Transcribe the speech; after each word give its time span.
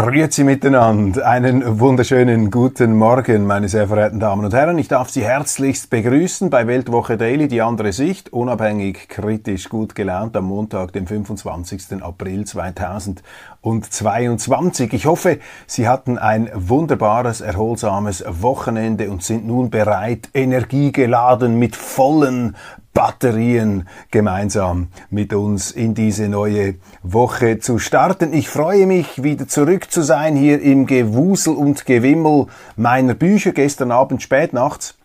Grüezi 0.00 0.44
miteinander. 0.44 1.26
Einen 1.26 1.80
wunderschönen 1.80 2.52
guten 2.52 2.94
Morgen, 2.94 3.48
meine 3.48 3.68
sehr 3.68 3.88
verehrten 3.88 4.20
Damen 4.20 4.44
und 4.44 4.54
Herren. 4.54 4.78
Ich 4.78 4.86
darf 4.86 5.10
Sie 5.10 5.24
herzlichst 5.24 5.90
begrüßen 5.90 6.50
bei 6.50 6.68
Weltwoche 6.68 7.16
Daily, 7.16 7.48
die 7.48 7.62
andere 7.62 7.92
Sicht, 7.92 8.32
unabhängig, 8.32 9.08
kritisch, 9.08 9.68
gut 9.68 9.96
gelaunt 9.96 10.36
am 10.36 10.44
Montag, 10.44 10.92
dem 10.92 11.08
25. 11.08 12.00
April 12.00 12.44
2022. 12.44 14.92
Ich 14.92 15.06
hoffe, 15.06 15.40
Sie 15.66 15.88
hatten 15.88 16.16
ein 16.16 16.48
wunderbares, 16.54 17.40
erholsames 17.40 18.24
Wochenende 18.28 19.10
und 19.10 19.24
sind 19.24 19.48
nun 19.48 19.68
bereit, 19.68 20.28
energiegeladen 20.32 21.58
mit 21.58 21.74
vollen 21.74 22.54
Batterien 22.92 23.88
gemeinsam 24.10 24.88
mit 25.10 25.32
uns 25.32 25.70
in 25.70 25.94
diese 25.94 26.28
neue 26.28 26.74
Woche 27.02 27.58
zu 27.58 27.78
starten. 27.78 28.32
Ich 28.32 28.48
freue 28.48 28.86
mich, 28.86 29.22
wieder 29.22 29.46
zurück 29.46 29.90
zu 29.90 30.02
sein 30.02 30.34
hier 30.34 30.60
im 30.60 30.86
Gewusel 30.86 31.54
und 31.54 31.86
Gewimmel 31.86 32.46
meiner 32.76 33.14
Bücher. 33.14 33.52
Gestern 33.52 33.92
Abend 33.92 34.22
spät 34.22 34.52
nachts 34.52 34.97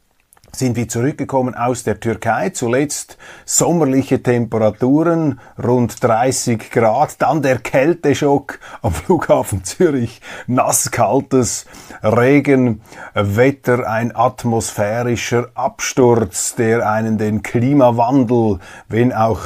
sind 0.56 0.76
wir 0.76 0.88
zurückgekommen 0.88 1.56
aus 1.56 1.84
der 1.84 2.00
Türkei. 2.00 2.50
Zuletzt 2.50 3.18
sommerliche 3.44 4.22
Temperaturen, 4.22 5.40
rund 5.62 6.04
30 6.04 6.70
Grad. 6.70 7.22
Dann 7.22 7.42
der 7.42 7.58
Kälteschock 7.58 8.60
am 8.84 8.94
Flughafen 8.94 9.64
Zürich. 9.64 10.22
Nasskaltes 10.46 11.66
Regenwetter, 12.04 13.90
ein 13.90 14.16
atmosphärischer 14.16 15.50
Absturz, 15.56 16.54
der 16.56 16.88
einen 16.88 17.18
den 17.18 17.42
Klimawandel, 17.42 18.60
wenn 18.88 19.12
auch 19.12 19.42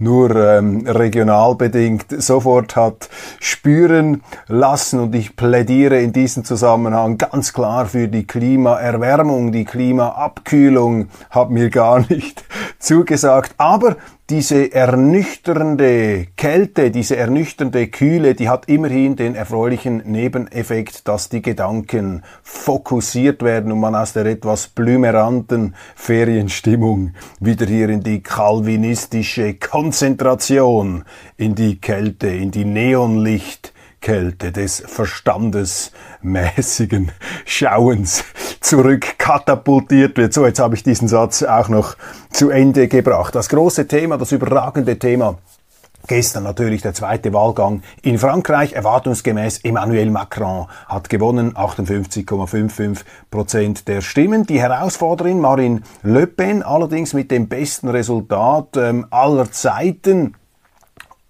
nur 0.00 0.34
ähm, 0.34 0.86
regional 0.86 1.54
bedingt 1.54 2.06
sofort 2.22 2.74
hat 2.74 3.08
spüren 3.38 4.22
lassen. 4.48 5.00
Und 5.00 5.14
ich 5.14 5.36
plädiere 5.36 6.00
in 6.00 6.12
diesem 6.12 6.44
Zusammenhang 6.44 7.18
ganz 7.18 7.52
klar 7.52 7.86
für 7.86 8.08
die 8.08 8.26
Klimaerwärmung, 8.26 9.52
die 9.52 9.64
Klimaabkühlung 9.64 11.08
hat 11.30 11.50
mir 11.50 11.70
gar 11.70 12.00
nicht 12.08 12.44
zugesagt. 12.78 13.54
Aber 13.58 13.96
diese 14.30 14.72
ernüchternde 14.72 16.28
Kälte, 16.36 16.92
diese 16.92 17.16
ernüchternde 17.16 17.88
Kühle, 17.88 18.36
die 18.36 18.48
hat 18.48 18.68
immerhin 18.68 19.16
den 19.16 19.34
erfreulichen 19.34 20.04
Nebeneffekt, 20.06 21.08
dass 21.08 21.28
die 21.28 21.42
Gedanken 21.42 22.22
fokussiert 22.44 23.42
werden 23.42 23.72
und 23.72 23.80
man 23.80 23.96
aus 23.96 24.12
der 24.12 24.26
etwas 24.26 24.68
blümeranten 24.68 25.74
Ferienstimmung 25.96 27.14
wieder 27.40 27.66
hier 27.66 27.88
in 27.88 28.04
die 28.04 28.22
kalvinistische 28.22 29.54
Konzentration, 29.54 31.04
in 31.36 31.56
die 31.56 31.80
Kälte, 31.80 32.28
in 32.28 32.52
die 32.52 32.64
Neonlicht 32.64 33.72
Kälte 34.00 34.52
des 34.52 34.84
verstandesmäßigen 34.86 37.10
Schauens 37.44 38.24
zurück 38.60 39.18
katapultiert 39.18 40.16
wird. 40.16 40.32
So, 40.32 40.46
jetzt 40.46 40.60
habe 40.60 40.74
ich 40.74 40.82
diesen 40.82 41.08
Satz 41.08 41.42
auch 41.42 41.68
noch 41.68 41.96
zu 42.30 42.50
Ende 42.50 42.88
gebracht. 42.88 43.34
Das 43.34 43.48
große 43.48 43.88
Thema, 43.88 44.18
das 44.18 44.32
überragende 44.32 44.98
Thema 44.98 45.38
Gestern 46.06 46.44
natürlich 46.44 46.82
der 46.82 46.94
zweite 46.94 47.32
Wahlgang 47.32 47.82
in 48.02 48.18
Frankreich. 48.18 48.72
Erwartungsgemäß 48.72 49.58
Emmanuel 49.58 50.10
Macron 50.10 50.66
hat 50.88 51.08
gewonnen, 51.08 51.54
58,55 51.54 53.00
Prozent 53.30 53.86
der 53.86 54.00
Stimmen. 54.00 54.46
Die 54.46 54.60
Herausforderin 54.60 55.40
Marine 55.40 55.82
Le 56.02 56.26
Pen 56.26 56.62
allerdings 56.62 57.12
mit 57.12 57.30
dem 57.30 57.48
besten 57.48 57.88
Resultat 57.88 58.76
ähm, 58.76 59.06
aller 59.10 59.52
Zeiten 59.52 60.34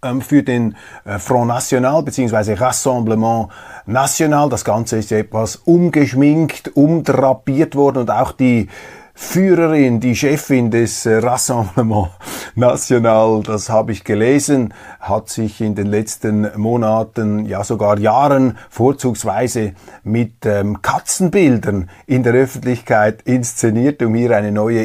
ähm, 0.02 0.22
für 0.22 0.42
den 0.42 0.76
äh, 1.04 1.18
Front 1.18 1.48
National 1.48 2.02
bzw. 2.02 2.54
Rassemblement 2.54 3.48
National. 3.91 4.49
Das 4.49 4.65
Ganze 4.65 4.99
ist 4.99 5.11
etwas 5.11 5.56
umgeschminkt, 5.56 6.77
umdrapiert 6.77 7.75
worden 7.75 7.99
und 7.99 8.11
auch 8.11 8.33
die 8.33 8.69
Führerin, 9.12 10.01
die 10.01 10.17
Chefin 10.17 10.71
des 10.71 11.05
äh, 11.05 11.19
Rassemblement 11.19 12.09
National, 12.55 13.43
das 13.43 13.69
habe 13.69 13.93
ich 13.93 14.03
gelesen, 14.03 14.73
hat 14.99 15.28
sich 15.28 15.61
in 15.61 15.75
den 15.75 15.89
letzten 15.89 16.49
Monaten, 16.56 17.45
ja 17.45 17.62
sogar 17.62 17.99
Jahren 17.99 18.56
vorzugsweise 18.71 19.75
mit 20.05 20.47
ähm, 20.47 20.81
Katzenbildern 20.81 21.91
in 22.07 22.22
der 22.22 22.33
Öffentlichkeit 22.33 23.22
inszeniert, 23.22 24.03
um 24.03 24.15
hier 24.15 24.34
eine 24.34 24.53
neue 24.53 24.84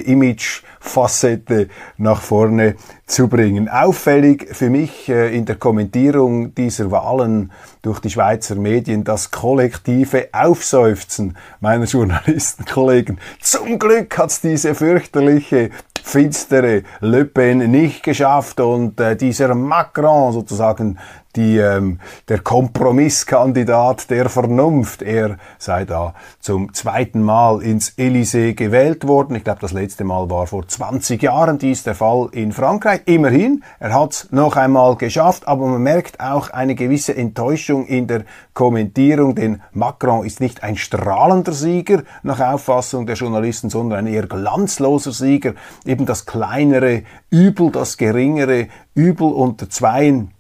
Imagefacette 0.85 1.68
nach 1.97 2.22
vorne 2.22 2.75
zu 3.06 3.28
bringen. 3.28 3.69
Auffällig 3.69 4.47
für 4.51 4.69
mich 4.69 5.09
äh, 5.09 5.35
in 5.35 5.46
der 5.46 5.56
Kommentierung 5.56 6.53
dieser 6.56 6.91
Wahlen 6.91 7.51
durch 7.81 8.00
die 8.00 8.09
Schweizer 8.09 8.56
Medien 8.56 9.03
das 9.03 9.31
kollektive 9.31 10.29
Aufseufzen 10.31 11.38
meiner 11.59 11.85
Journalistenkollegen. 11.95 13.19
Zum 13.41 13.79
Glück 13.79 14.18
hat's 14.18 14.41
diese 14.41 14.75
fürchterliche 14.75 15.72
finstere 16.03 16.84
Le 17.01 17.25
Pen 17.25 17.72
nicht 17.72 18.03
geschafft 18.03 18.59
und 18.59 19.00
äh, 19.00 19.16
dieser 19.16 19.56
Macron 19.56 20.34
sozusagen 20.34 21.00
die, 21.35 21.57
ähm, 21.57 22.00
der 22.29 22.40
Kompromisskandidat 22.40 24.09
der 24.09 24.29
Vernunft. 24.29 25.01
Er 25.01 25.38
sei 25.57 25.85
da 25.85 26.13
zum 26.40 26.73
zweiten 26.73 27.22
Mal 27.22 27.62
ins 27.62 27.97
Elysée 27.97 28.53
gewählt 28.53 29.07
worden. 29.07 29.35
Ich 29.35 29.44
glaube, 29.44 29.59
das 29.62 29.74
letzte 29.74 30.03
Mal 30.03 30.29
war 30.29 30.47
vor 30.47 30.68
20 30.68 31.22
Jahren 31.22 31.57
dies 31.57 31.84
der 31.84 31.95
Fall 31.95 32.29
in 32.31 32.51
Frankreich. 32.51 33.01
Immerhin, 33.06 33.63
er 33.79 33.94
hat 33.94 34.12
es 34.12 34.31
noch 34.31 34.56
einmal 34.56 34.95
geschafft, 34.95 35.47
aber 35.47 35.68
man 35.68 35.81
merkt 35.81 36.19
auch 36.19 36.50
eine 36.50 36.75
gewisse 36.75 37.16
Enttäuschung 37.16 37.85
in 37.85 38.07
der 38.07 38.24
Kommentierung, 38.53 39.35
denn 39.35 39.62
Macron 39.72 40.25
ist 40.25 40.40
nicht 40.40 40.63
ein 40.63 40.78
strahlender 40.78 41.51
Sieger 41.51 42.03
nach 42.24 42.40
Auffassung 42.40 43.06
der 43.06 43.16
Journalisten, 43.16 43.69
sondern 43.69 44.00
ein 44.00 44.13
eher 44.13 44.28
glanzloser 44.28 45.12
Sieger. 45.12 45.53
Eben 45.85 46.06
das 46.06 46.25
kleinere 46.25 47.03
Übel, 47.29 47.72
das 47.72 47.97
geringere 47.97 48.68
Übel 48.94 49.28
unter 49.28 49.69
Zweien 49.69 50.34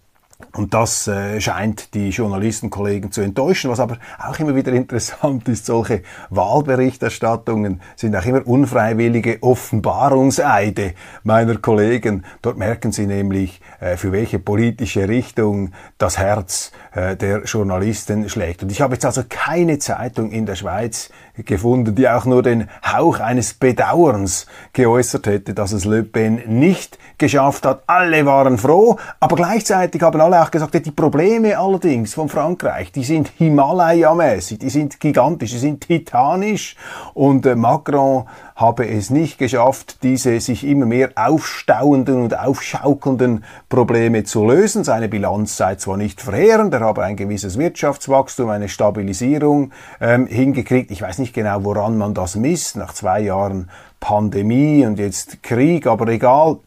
und 0.53 0.73
das 0.73 1.07
äh, 1.07 1.39
scheint 1.39 1.93
die 1.93 2.09
Journalistenkollegen 2.09 3.11
zu 3.11 3.21
enttäuschen. 3.21 3.71
Was 3.71 3.79
aber 3.79 3.97
auch 4.19 4.37
immer 4.39 4.55
wieder 4.55 4.71
interessant 4.73 5.47
ist, 5.47 5.65
solche 5.65 6.01
Wahlberichterstattungen 6.29 7.81
sind 7.95 8.15
auch 8.15 8.25
immer 8.25 8.45
unfreiwillige 8.45 9.41
Offenbarungseide 9.41 10.93
meiner 11.23 11.57
Kollegen. 11.57 12.25
Dort 12.41 12.57
merken 12.57 12.91
sie 12.91 13.05
nämlich, 13.05 13.61
äh, 13.79 13.97
für 13.97 14.11
welche 14.11 14.39
politische 14.39 15.07
Richtung 15.07 15.71
das 15.97 16.17
Herz 16.17 16.71
äh, 16.95 17.17
der 17.17 17.43
Journalisten 17.43 18.29
schlägt. 18.29 18.63
Und 18.63 18.71
ich 18.71 18.79
habe 18.81 18.93
jetzt 18.93 19.05
also 19.05 19.21
keine 19.27 19.79
Zeitung 19.79 20.31
in 20.31 20.45
der 20.45 20.55
Schweiz 20.55 21.09
gefunden, 21.35 21.93
die 21.93 22.07
auch 22.07 22.23
nur 22.25 22.41
den 22.41 22.69
Hauch 22.85 23.19
eines 23.19 23.53
Bedauerns 23.53 24.45
geäußert 24.71 25.27
hätte, 25.27 25.53
dass 25.53 25.73
es 25.73 25.83
Le 25.83 26.03
Pen 26.03 26.41
nicht 26.47 26.97
geschafft 27.17 27.65
hat. 27.65 27.83
Alle 27.87 28.25
waren 28.25 28.57
froh, 28.57 28.97
aber 29.19 29.35
gleichzeitig 29.35 30.01
haben 30.01 30.21
alle 30.21 30.41
auch 30.41 30.51
gesagt, 30.51 30.85
die 30.85 30.91
Probleme 30.91 31.57
allerdings 31.57 32.13
von 32.13 32.29
Frankreich, 32.29 32.93
die 32.93 33.03
sind 33.03 33.29
Himalaya-mäßig, 33.37 34.59
die 34.59 34.69
sind 34.69 34.99
gigantisch, 34.99 35.51
die 35.51 35.57
sind 35.57 35.81
titanisch 35.81 36.77
und 37.13 37.45
äh, 37.45 37.55
Macron 37.55 38.25
habe 38.55 38.87
es 38.87 39.09
nicht 39.09 39.37
geschafft, 39.37 40.01
diese 40.01 40.39
sich 40.39 40.65
immer 40.65 40.85
mehr 40.85 41.11
aufstauenden 41.15 42.21
und 42.21 42.39
aufschaukelnden 42.39 43.43
Probleme 43.67 44.23
zu 44.23 44.45
lösen. 44.45 44.85
Seine 44.85 45.09
Bilanz 45.09 45.57
sei 45.57 45.75
zwar 45.75 45.97
nicht 45.97 46.21
verheerend, 46.21 46.73
er 46.73 46.79
habe 46.79 47.03
ein 47.03 47.17
gewisses 47.17 47.59
Wirtschaftswachstum, 47.59 48.49
eine 48.49 48.69
Stabilisierung 48.69 49.71
ähm, 49.99 50.25
hingekriegt. 50.27 50.89
Ich 50.91 51.01
weiß 51.01 51.19
nicht 51.19 51.33
genau, 51.33 51.65
woran 51.65 51.97
man 51.97 52.13
das 52.13 52.37
misst, 52.37 52.77
nach 52.77 52.93
zwei 52.93 53.19
Jahren 53.19 53.69
Pandemie 53.99 54.85
und 54.85 54.99
jetzt 54.99 55.43
Krieg, 55.43 55.85
aber 55.85 56.07
egal. 56.07 56.59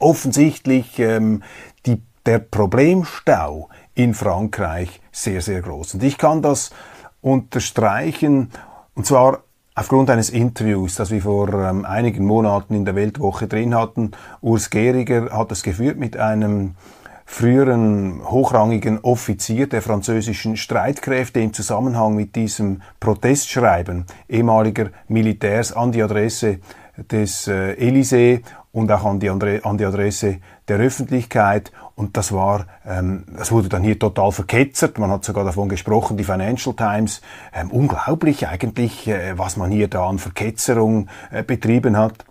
Offensichtlich 0.00 0.98
ähm, 0.98 1.44
die, 1.86 2.02
der 2.26 2.40
Problemstau 2.40 3.68
in 3.94 4.12
Frankreich 4.12 5.00
sehr, 5.12 5.40
sehr 5.40 5.62
groß. 5.62 5.94
Und 5.94 6.02
ich 6.02 6.18
kann 6.18 6.42
das 6.42 6.70
unterstreichen, 7.20 8.50
und 8.94 9.06
zwar 9.06 9.42
aufgrund 9.76 10.08
eines 10.10 10.30
Interviews, 10.30 10.96
das 10.96 11.10
wir 11.10 11.22
vor 11.22 11.52
ähm, 11.52 11.84
einigen 11.84 12.24
Monaten 12.24 12.74
in 12.74 12.84
der 12.84 12.96
Weltwoche 12.96 13.46
drin 13.46 13.74
hatten. 13.74 14.10
Urs 14.40 14.70
Gehriger 14.70 15.30
hat 15.30 15.52
es 15.52 15.62
geführt 15.62 15.98
mit 15.98 16.16
einem 16.16 16.74
früheren 17.26 18.22
hochrangigen 18.24 19.00
Offizier 19.00 19.68
der 19.68 19.82
französischen 19.82 20.56
Streitkräfte 20.56 21.40
im 21.40 21.52
Zusammenhang 21.52 22.14
mit 22.14 22.36
diesem 22.36 22.82
Protestschreiben 23.00 24.06
ehemaliger 24.28 24.90
Militärs 25.08 25.72
an 25.72 25.92
die 25.92 26.02
Adresse 26.02 26.60
des 27.10 27.46
äh, 27.46 27.74
Élysée 27.74 28.42
und 28.72 28.90
auch 28.90 29.04
an 29.04 29.20
die, 29.20 29.28
andere, 29.28 29.62
an 29.64 29.76
die 29.76 29.84
Adresse 29.84 30.38
der 30.68 30.78
Öffentlichkeit. 30.78 31.72
Und 31.94 32.16
das 32.16 32.32
war, 32.32 32.66
ähm, 32.86 33.24
das 33.36 33.52
wurde 33.52 33.68
dann 33.68 33.82
hier 33.82 33.98
total 33.98 34.32
verketzert. 34.32 34.98
Man 34.98 35.10
hat 35.10 35.24
sogar 35.24 35.44
davon 35.44 35.68
gesprochen, 35.68 36.16
die 36.16 36.24
Financial 36.24 36.74
Times. 36.74 37.22
Ähm, 37.54 37.70
unglaublich 37.70 38.46
eigentlich, 38.48 39.08
äh, 39.08 39.38
was 39.38 39.56
man 39.56 39.70
hier 39.70 39.88
da 39.88 40.06
an 40.06 40.18
Verketzerung 40.18 41.08
äh, 41.30 41.42
betrieben 41.42 41.96
hat. 41.96 42.24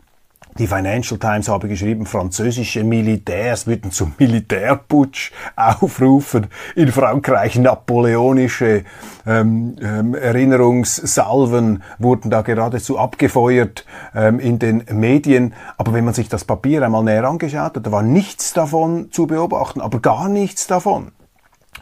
Die 0.57 0.67
Financial 0.67 1.19
Times 1.19 1.49
habe 1.49 1.67
geschrieben, 1.67 2.05
französische 2.05 2.85
Militärs 2.85 3.67
würden 3.67 3.91
zum 3.91 4.13
Militärputsch 4.17 5.33
aufrufen. 5.57 6.47
In 6.77 6.93
Frankreich 6.93 7.57
napoleonische 7.57 8.85
ähm, 9.27 9.75
ähm, 9.81 10.15
Erinnerungssalven 10.15 11.83
wurden 11.99 12.29
da 12.29 12.41
geradezu 12.41 12.97
abgefeuert 12.97 13.85
ähm, 14.15 14.39
in 14.39 14.57
den 14.57 14.85
Medien. 14.91 15.53
Aber 15.77 15.91
wenn 15.91 16.05
man 16.05 16.13
sich 16.13 16.29
das 16.29 16.45
Papier 16.45 16.83
einmal 16.83 17.03
näher 17.03 17.25
angeschaut 17.25 17.75
hat, 17.75 17.85
da 17.85 17.91
war 17.91 18.01
nichts 18.01 18.53
davon 18.53 19.11
zu 19.11 19.27
beobachten, 19.27 19.81
aber 19.81 19.99
gar 19.99 20.29
nichts 20.29 20.67
davon. 20.67 21.11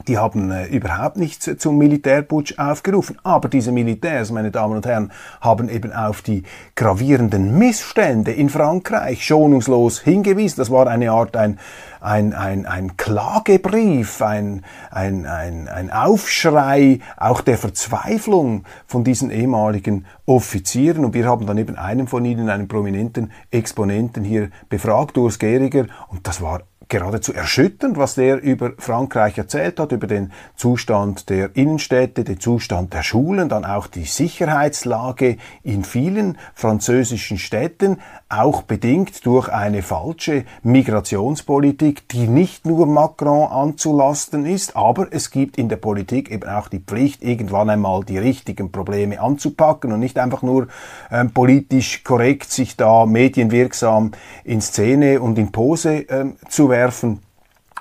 Die 0.08 0.18
haben 0.18 0.52
äh, 0.52 0.66
überhaupt 0.66 1.18
nichts 1.18 1.50
zum 1.58 1.78
Militärputsch 1.78 2.58
aufgerufen. 2.58 3.18
Aber 3.24 3.48
diese 3.48 3.72
Militärs, 3.72 4.32
meine 4.32 4.50
Damen 4.50 4.76
und 4.76 4.86
Herren, 4.86 5.12
haben 5.40 5.70
eben 5.70 5.94
auf 5.94 6.22
die 6.24 6.44
gravierenden 6.76 7.58
Missstände 7.58 8.32
in 8.32 8.50
Frankreich 8.50 9.24
schonungslos 9.24 10.00
hingewiesen. 10.00 10.56
Das 10.58 10.72
war 10.72 10.88
eine 10.88 11.12
Art 11.12 11.38
ein, 11.38 11.60
ein, 12.02 12.34
ein, 12.34 12.66
ein 12.66 12.98
Klagebrief, 12.98 14.22
ein, 14.22 14.64
ein, 14.90 15.28
ein, 15.28 15.68
ein 15.68 15.92
Aufschrei 15.92 17.00
auch 17.16 17.42
der 17.42 17.60
Verzweiflung 17.60 18.66
von 18.88 19.04
diesen 19.04 19.30
ehemaligen 19.30 20.06
Offizieren. 20.26 21.06
Und 21.06 21.14
wir 21.14 21.28
haben 21.28 21.46
dann 21.46 21.58
eben 21.60 21.78
einen 21.78 22.08
von 22.08 22.26
ihnen, 22.26 22.50
einen 22.50 22.68
prominenten 22.68 23.32
Exponenten 23.52 24.24
hier 24.24 24.50
befragt, 24.70 25.18
Urs 25.18 25.38
Gehriger. 25.38 25.86
Und 26.10 26.28
das 26.28 26.42
war 26.42 26.64
geradezu 26.94 27.34
erschütternd, 27.34 27.98
was 27.98 28.14
der 28.14 28.40
über 28.44 28.74
Frankreich 28.78 29.36
erzählt 29.40 29.80
hat, 29.80 29.92
über 29.92 30.06
den 30.06 30.32
Zustand 30.56 31.28
der 31.32 31.56
Innenstädte, 31.56 32.24
den 32.24 32.40
Zustand 32.40 32.94
der 32.94 33.02
Schulen, 33.02 33.50
dann 33.50 33.66
auch 33.66 33.88
die 33.88 34.04
Sicherheitslage 34.04 35.38
in 35.64 35.84
vielen 35.86 36.38
französischen 36.54 37.40
Städten, 37.40 37.98
auch 38.30 38.62
bedingt 38.62 39.26
durch 39.26 39.50
eine 39.50 39.82
falsche 39.82 40.46
Migrationspolitik, 40.62 42.08
die 42.10 42.28
nicht 42.28 42.68
nur 42.68 42.86
Macron 42.86 43.52
anzulasten 43.52 44.46
ist, 44.46 44.76
aber 44.76 45.08
es 45.10 45.32
gibt 45.32 45.58
in 45.58 45.70
der 45.70 45.78
Politik 45.78 46.30
eben 46.30 46.48
auch 46.48 46.68
die 46.68 46.80
Pflicht, 46.80 47.24
irgendwann 47.24 47.72
einmal 47.72 48.04
die 48.04 48.20
richtigen 48.20 48.72
Probleme 48.72 49.20
anzupacken 49.20 49.92
und 49.94 50.00
nicht 50.00 50.20
einfach 50.20 50.44
nur 50.44 50.68
ähm, 51.12 51.32
politisch 51.32 52.04
korrekt 52.04 52.52
sich 52.52 52.78
da 52.78 53.08
medienwirksam 53.08 54.12
in 54.44 54.62
Szene 54.62 55.20
und 55.22 55.40
in 55.40 55.52
Pose 55.52 56.06
ähm, 56.10 56.36
zu 56.50 56.70
werfen. 56.84 57.20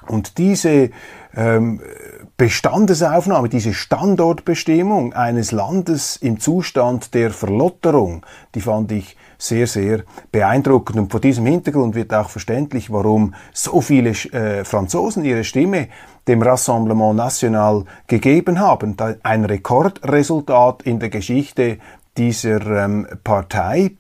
Und 0.09 0.39
diese 0.39 0.91
ähm, 1.37 1.81
Bestandesaufnahme, 2.37 3.49
diese 3.49 3.73
Standortbestimmung 3.73 5.13
eines 5.13 5.53
Landes 5.53 6.17
im 6.17 6.41
Zustand 6.41 7.15
der 7.15 7.31
Verlotterung, 7.31 8.27
die 8.55 8.61
fand 8.61 8.91
ich 8.91 9.17
sehr, 9.39 9.67
sehr 9.67 10.03
beeindruckend. 10.31 10.99
Und 10.99 11.11
vor 11.11 11.21
diesem 11.21 11.47
Hintergrund 11.47 11.95
wird 11.95 12.13
auch 12.15 12.31
verständlich, 12.31 12.93
warum 12.93 13.35
so 13.53 13.81
viele 13.81 14.11
äh, 14.11 14.65
Franzosen 14.65 15.25
ihre 15.25 15.45
Stimme 15.45 15.89
dem 16.29 16.43
Rassemblement 16.43 17.17
National 17.17 17.85
gegeben 18.07 18.61
haben. 18.61 18.97
Ein 19.23 19.45
Rekordresultat 19.45 20.83
in 20.83 21.01
der 21.01 21.11
Geschichte 21.11 21.79
dieser 22.17 22.85
ähm, 22.85 23.07
Partei. 23.25 23.93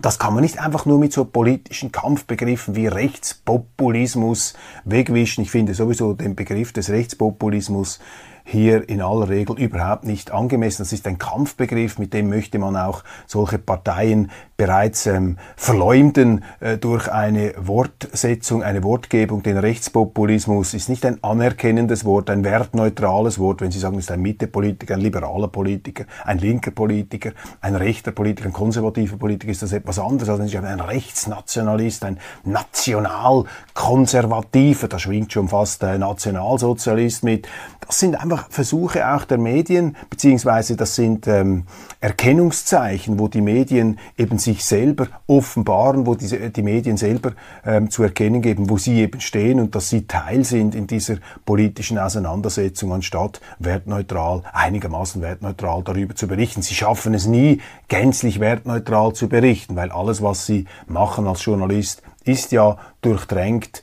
Das 0.00 0.18
kann 0.18 0.32
man 0.32 0.42
nicht 0.42 0.58
einfach 0.58 0.86
nur 0.86 0.98
mit 0.98 1.12
so 1.12 1.26
politischen 1.26 1.92
Kampfbegriffen 1.92 2.74
wie 2.74 2.86
Rechtspopulismus 2.86 4.54
wegwischen. 4.84 5.42
Ich 5.42 5.50
finde 5.50 5.74
sowieso 5.74 6.14
den 6.14 6.34
Begriff 6.34 6.72
des 6.72 6.88
Rechtspopulismus 6.88 8.00
hier 8.44 8.88
in 8.88 9.00
aller 9.00 9.28
Regel 9.28 9.58
überhaupt 9.58 10.04
nicht 10.04 10.32
angemessen. 10.32 10.82
Das 10.82 10.92
ist 10.92 11.06
ein 11.06 11.18
Kampfbegriff, 11.18 11.98
mit 11.98 12.12
dem 12.12 12.28
möchte 12.28 12.58
man 12.58 12.76
auch 12.76 13.04
solche 13.26 13.58
Parteien 13.58 14.30
bereits 14.56 15.06
ähm, 15.06 15.38
verleumden 15.56 16.44
äh, 16.60 16.78
durch 16.78 17.10
eine 17.10 17.54
Wortsetzung, 17.56 18.62
eine 18.62 18.84
Wortgebung. 18.84 19.42
Den 19.42 19.58
Rechtspopulismus 19.58 20.74
ist 20.74 20.88
nicht 20.88 21.04
ein 21.04 21.18
anerkennendes 21.24 22.04
Wort, 22.04 22.30
ein 22.30 22.44
wertneutrales 22.44 23.40
Wort. 23.40 23.60
Wenn 23.60 23.72
Sie 23.72 23.80
sagen, 23.80 23.98
es 23.98 24.04
ist 24.04 24.12
ein 24.12 24.22
Mittepolitiker, 24.22 24.94
ein 24.94 25.00
liberaler 25.00 25.48
Politiker, 25.48 26.04
ein 26.24 26.38
linker 26.38 26.70
Politiker, 26.70 27.32
ein 27.60 27.74
rechter 27.74 28.12
Politiker, 28.12 28.50
ein 28.50 28.52
konservativer 28.52 29.16
Politiker, 29.16 29.50
ist 29.50 29.62
das 29.62 29.72
etwas 29.72 29.98
anderes, 29.98 30.28
als 30.28 30.38
wenn 30.38 30.46
Sie 30.46 30.54
sagen, 30.54 30.66
ein 30.66 30.80
Rechtsnationalist, 30.80 32.04
ein 32.04 32.20
nationalkonservativer, 32.44 34.86
da 34.86 34.98
schwingt 34.98 35.32
schon 35.32 35.48
fast 35.48 35.82
der 35.82 35.98
Nationalsozialist 35.98 37.24
mit. 37.24 37.48
Das 37.84 37.98
sind 37.98 38.14
einfach 38.14 38.31
Versuche 38.48 39.14
auch 39.14 39.24
der 39.24 39.38
Medien, 39.38 39.96
beziehungsweise 40.10 40.76
das 40.76 40.94
sind 40.94 41.26
ähm, 41.26 41.64
Erkennungszeichen, 42.00 43.18
wo 43.18 43.28
die 43.28 43.40
Medien 43.40 43.98
eben 44.18 44.38
sich 44.38 44.64
selber 44.64 45.08
offenbaren, 45.26 46.06
wo 46.06 46.14
diese, 46.14 46.50
die 46.50 46.62
Medien 46.62 46.96
selber 46.96 47.32
ähm, 47.64 47.90
zu 47.90 48.02
erkennen 48.02 48.42
geben, 48.42 48.68
wo 48.70 48.78
sie 48.78 49.00
eben 49.00 49.20
stehen 49.20 49.60
und 49.60 49.74
dass 49.74 49.88
sie 49.88 50.06
Teil 50.06 50.44
sind 50.44 50.74
in 50.74 50.86
dieser 50.86 51.16
politischen 51.44 51.98
Auseinandersetzung, 51.98 52.92
anstatt 52.92 53.40
wertneutral, 53.58 54.42
einigermaßen 54.52 55.22
wertneutral 55.22 55.82
darüber 55.84 56.14
zu 56.14 56.26
berichten. 56.26 56.62
Sie 56.62 56.74
schaffen 56.74 57.14
es 57.14 57.26
nie, 57.26 57.60
gänzlich 57.88 58.40
wertneutral 58.40 59.12
zu 59.12 59.28
berichten, 59.28 59.76
weil 59.76 59.90
alles, 59.90 60.22
was 60.22 60.46
sie 60.46 60.66
machen 60.86 61.26
als 61.26 61.44
Journalist, 61.44 62.02
ist 62.24 62.52
ja 62.52 62.78
durchdrängt 63.00 63.82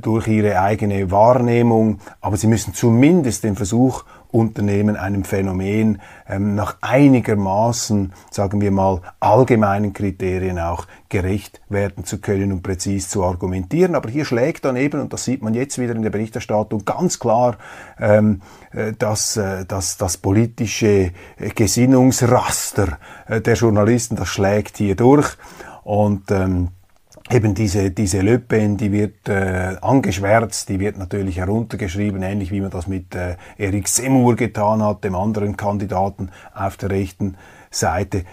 durch 0.00 0.28
ihre 0.28 0.60
eigene 0.60 1.10
Wahrnehmung, 1.10 2.00
aber 2.20 2.36
sie 2.36 2.46
müssen 2.46 2.74
zumindest 2.74 3.44
den 3.44 3.56
Versuch 3.56 4.04
unternehmen, 4.32 4.96
einem 4.96 5.24
Phänomen 5.24 6.00
ähm, 6.28 6.54
nach 6.54 6.78
einigermaßen, 6.80 8.12
sagen 8.30 8.60
wir 8.60 8.70
mal, 8.70 9.02
allgemeinen 9.20 9.92
Kriterien 9.92 10.58
auch 10.58 10.86
gerecht 11.10 11.60
werden 11.68 12.04
zu 12.04 12.18
können 12.18 12.50
und 12.50 12.62
präzis 12.62 13.10
zu 13.10 13.22
argumentieren. 13.22 13.94
Aber 13.94 14.08
hier 14.08 14.24
schlägt 14.24 14.64
dann 14.64 14.76
eben, 14.76 15.00
und 15.00 15.12
das 15.12 15.24
sieht 15.24 15.42
man 15.42 15.54
jetzt 15.54 15.78
wieder 15.78 15.94
in 15.94 16.02
der 16.02 16.10
Berichterstattung, 16.10 16.84
ganz 16.84 17.18
klar, 17.18 17.58
ähm, 18.00 18.40
äh, 18.72 18.94
dass, 18.94 19.36
äh, 19.36 19.66
dass 19.66 19.98
das 19.98 20.16
politische 20.16 21.12
äh, 21.36 21.50
Gesinnungsraster 21.54 22.98
der 23.28 23.54
Journalisten, 23.54 24.16
das 24.16 24.28
schlägt 24.28 24.78
hier 24.78 24.96
durch. 24.96 25.36
Und 25.84 26.30
ähm, 26.30 26.68
eben 27.32 27.54
diese, 27.54 27.90
diese 27.90 28.20
Le 28.20 28.38
die 28.38 28.92
wird 28.92 29.28
äh, 29.28 29.76
angeschwärzt, 29.80 30.68
die 30.68 30.78
wird 30.78 30.98
natürlich 30.98 31.38
heruntergeschrieben, 31.38 32.22
ähnlich 32.22 32.50
wie 32.50 32.60
man 32.60 32.70
das 32.70 32.86
mit 32.86 33.14
äh, 33.14 33.36
Eric 33.56 33.88
Seymour 33.88 34.36
getan 34.36 34.82
hat, 34.82 35.04
dem 35.04 35.14
anderen 35.14 35.56
Kandidaten 35.56 36.30
auf 36.54 36.76
der 36.76 36.90
rechten 36.90 37.36
Seite. 37.70 38.24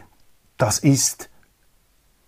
Das 0.58 0.80
ist 0.80 1.30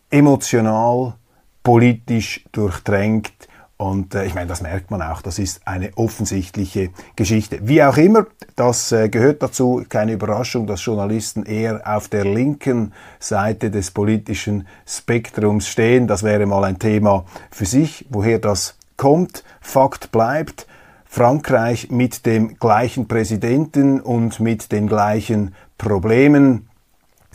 emotional, 0.09 1.15
politisch 1.63 2.45
durchdrängt 2.51 3.49
und 3.81 4.13
äh, 4.13 4.25
ich 4.25 4.35
meine, 4.35 4.45
das 4.45 4.61
merkt 4.61 4.91
man 4.91 5.01
auch, 5.01 5.23
das 5.23 5.39
ist 5.39 5.61
eine 5.65 5.89
offensichtliche 5.95 6.91
Geschichte. 7.15 7.61
Wie 7.63 7.81
auch 7.81 7.97
immer, 7.97 8.27
das 8.55 8.91
äh, 8.91 9.09
gehört 9.09 9.41
dazu, 9.41 9.83
keine 9.89 10.11
Überraschung, 10.11 10.67
dass 10.67 10.85
Journalisten 10.85 11.47
eher 11.47 11.81
auf 11.83 12.07
der 12.07 12.23
linken 12.23 12.93
Seite 13.19 13.71
des 13.71 13.89
politischen 13.89 14.67
Spektrums 14.85 15.67
stehen. 15.67 16.05
Das 16.05 16.21
wäre 16.21 16.45
mal 16.45 16.63
ein 16.63 16.77
Thema 16.77 17.25
für 17.49 17.65
sich, 17.65 18.05
woher 18.11 18.37
das 18.37 18.77
kommt. 18.97 19.43
Fakt 19.61 20.11
bleibt, 20.11 20.67
Frankreich 21.05 21.89
mit 21.89 22.27
dem 22.27 22.59
gleichen 22.59 23.07
Präsidenten 23.07 23.99
und 23.99 24.39
mit 24.39 24.71
den 24.71 24.85
gleichen 24.85 25.55
Problemen. 25.79 26.69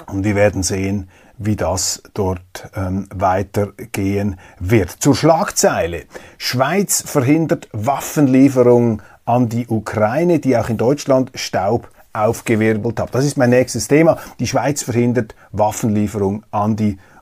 Und 0.06 0.22
wir 0.22 0.36
werden 0.36 0.62
sehen, 0.62 1.08
wie 1.38 1.56
das 1.56 2.02
dort 2.14 2.70
ähm, 2.74 3.08
weitergehen 3.14 4.38
wird. 4.58 4.90
Zur 4.90 5.14
Schlagzeile. 5.14 6.04
Schweiz 6.38 7.02
verhindert 7.06 7.68
Waffenlieferung 7.72 9.02
an 9.24 9.48
die 9.48 9.66
Ukraine, 9.66 10.38
die 10.38 10.56
auch 10.56 10.68
in 10.68 10.76
Deutschland 10.76 11.32
Staub 11.34 11.88
aufgewirbelt 12.12 12.98
hat. 12.98 13.14
Das 13.14 13.24
ist 13.24 13.36
mein 13.36 13.50
nächstes 13.50 13.88
Thema. 13.88 14.18
Die 14.38 14.46
Schweiz 14.46 14.82
verhindert 14.82 15.34
Waffenlieferung 15.52 16.44
an 16.50 16.76
die 16.76 16.92
Ukraine. 16.92 17.15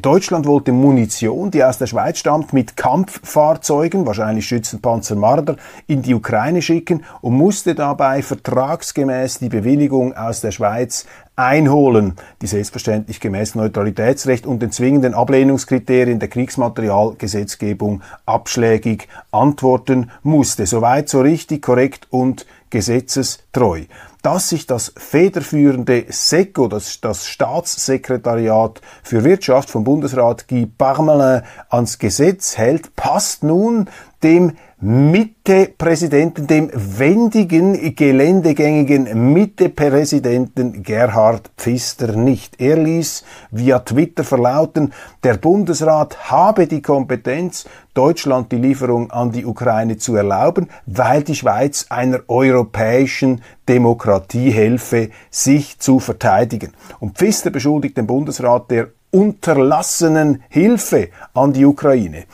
Deutschland 0.00 0.46
wollte 0.46 0.72
Munition, 0.72 1.50
die 1.50 1.62
aus 1.62 1.76
der 1.76 1.86
Schweiz 1.86 2.18
stammt, 2.18 2.54
mit 2.54 2.78
Kampffahrzeugen, 2.78 4.06
wahrscheinlich 4.06 4.46
Schützenpanzer 4.46 5.16
Marder, 5.16 5.56
in 5.86 6.00
die 6.00 6.14
Ukraine 6.14 6.62
schicken 6.62 7.04
und 7.20 7.34
musste 7.34 7.74
dabei 7.74 8.22
vertragsgemäß 8.22 9.40
die 9.40 9.50
Bewilligung 9.50 10.14
aus 10.16 10.40
der 10.40 10.50
Schweiz 10.50 11.04
einholen, 11.36 12.14
die 12.40 12.46
selbstverständlich 12.46 13.20
gemäß 13.20 13.54
Neutralitätsrecht 13.54 14.46
und 14.46 14.62
den 14.62 14.72
zwingenden 14.72 15.12
Ablehnungskriterien 15.12 16.20
der 16.20 16.28
Kriegsmaterialgesetzgebung 16.28 18.00
abschlägig 18.24 19.08
antworten 19.30 20.10
musste. 20.22 20.64
Soweit 20.64 21.10
so 21.10 21.20
richtig, 21.20 21.60
korrekt 21.60 22.06
und 22.08 22.46
gesetzestreu 22.70 23.82
dass 24.24 24.48
sich 24.48 24.66
das 24.66 24.90
federführende 24.96 26.06
SECO, 26.08 26.66
das, 26.66 26.98
das 27.02 27.28
Staatssekretariat 27.28 28.80
für 29.02 29.22
Wirtschaft 29.22 29.68
vom 29.68 29.84
Bundesrat 29.84 30.48
Guy 30.48 30.64
Parmelin 30.64 31.42
ans 31.68 31.98
Gesetz 31.98 32.56
hält, 32.56 32.96
passt 32.96 33.42
nun 33.42 33.90
dem 34.22 34.56
Mitte-Präsidenten, 34.86 36.46
dem 36.46 36.70
wendigen, 36.74 37.94
geländegängigen 37.96 39.32
Mitte-Präsidenten 39.32 40.82
Gerhard 40.82 41.50
Pfister 41.56 42.14
nicht. 42.14 42.60
Er 42.60 42.76
ließ 42.76 43.24
via 43.50 43.78
Twitter 43.78 44.24
verlauten, 44.24 44.92
der 45.22 45.38
Bundesrat 45.38 46.30
habe 46.30 46.66
die 46.66 46.82
Kompetenz, 46.82 47.64
Deutschland 47.94 48.52
die 48.52 48.58
Lieferung 48.58 49.10
an 49.10 49.32
die 49.32 49.46
Ukraine 49.46 49.96
zu 49.96 50.16
erlauben, 50.16 50.68
weil 50.84 51.22
die 51.22 51.34
Schweiz 51.34 51.86
einer 51.88 52.20
europäischen 52.28 53.40
Demokratie 53.66 54.50
helfe, 54.50 55.08
sich 55.30 55.78
zu 55.78 55.98
verteidigen. 55.98 56.74
Und 57.00 57.16
Pfister 57.16 57.48
beschuldigt 57.48 57.96
den 57.96 58.06
Bundesrat 58.06 58.70
der 58.70 58.88
unterlassenen 59.10 60.42
Hilfe 60.50 61.08
an 61.32 61.54
die 61.54 61.64
Ukraine 61.64 62.24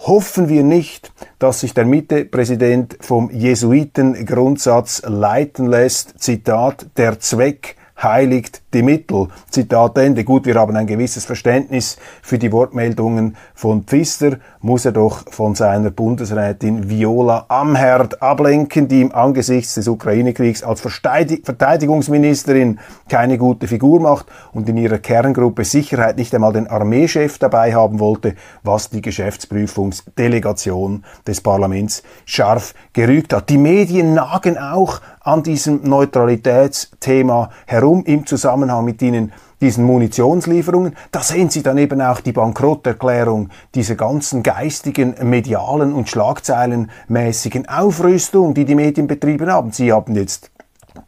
hoffen 0.00 0.48
wir 0.48 0.62
nicht, 0.62 1.12
dass 1.38 1.60
sich 1.60 1.74
der 1.74 1.84
Mitte-Präsident 1.84 2.96
vom 3.00 3.30
Jesuitengrundsatz 3.30 5.02
leiten 5.06 5.66
lässt, 5.66 6.20
Zitat, 6.20 6.86
der 6.96 7.20
Zweck 7.20 7.76
heiligt 8.02 8.62
die 8.72 8.82
Mittel. 8.82 9.28
Zitat 9.50 9.98
Ende. 9.98 10.24
Gut, 10.24 10.46
wir 10.46 10.54
haben 10.54 10.76
ein 10.76 10.86
gewisses 10.86 11.24
Verständnis 11.26 11.98
für 12.22 12.38
die 12.38 12.50
Wortmeldungen 12.50 13.36
von 13.54 13.84
Pfister, 13.84 14.38
muss 14.62 14.84
er 14.84 14.92
doch 14.92 15.24
von 15.30 15.54
seiner 15.54 15.88
Bundesrätin 15.90 16.90
Viola 16.90 17.46
Amherd 17.48 18.22
ablenken, 18.22 18.88
die 18.88 19.00
ihm 19.00 19.10
angesichts 19.12 19.72
des 19.74 19.88
Ukraine-Kriegs 19.88 20.62
als 20.62 20.82
Verteidigungsministerin 20.82 22.78
keine 23.08 23.38
gute 23.38 23.66
Figur 23.66 24.00
macht 24.00 24.26
und 24.52 24.68
in 24.68 24.76
ihrer 24.76 24.98
Kerngruppe 24.98 25.64
Sicherheit 25.64 26.18
nicht 26.18 26.34
einmal 26.34 26.52
den 26.52 26.66
Armeechef 26.66 27.38
dabei 27.38 27.74
haben 27.74 28.00
wollte, 28.00 28.34
was 28.62 28.90
die 28.90 29.00
Geschäftsprüfungsdelegation 29.00 31.04
des 31.26 31.40
Parlaments 31.40 32.02
scharf 32.26 32.74
gerügt 32.92 33.32
hat. 33.32 33.48
Die 33.48 33.56
Medien 33.56 34.12
nagen 34.12 34.58
auch 34.58 35.00
an 35.22 35.42
diesem 35.42 35.84
Neutralitätsthema 35.84 37.48
herum 37.66 38.04
im 38.04 38.26
Zusammenhang 38.26 38.84
mit 38.84 39.00
ihnen 39.00 39.32
diesen 39.60 39.84
Munitionslieferungen. 39.84 40.96
Da 41.12 41.22
sehen 41.22 41.50
Sie 41.50 41.62
dann 41.62 41.78
eben 41.78 42.00
auch 42.00 42.20
die 42.20 42.32
Bankrotterklärung 42.32 43.50
dieser 43.74 43.94
ganzen 43.94 44.42
geistigen, 44.42 45.14
medialen 45.22 45.92
und 45.92 46.08
schlagzeilenmäßigen 46.08 47.68
Aufrüstung, 47.68 48.54
die 48.54 48.64
die 48.64 48.74
Medien 48.74 49.06
betrieben 49.06 49.50
haben. 49.50 49.72
Sie 49.72 49.92
haben 49.92 50.14
jetzt 50.14 50.50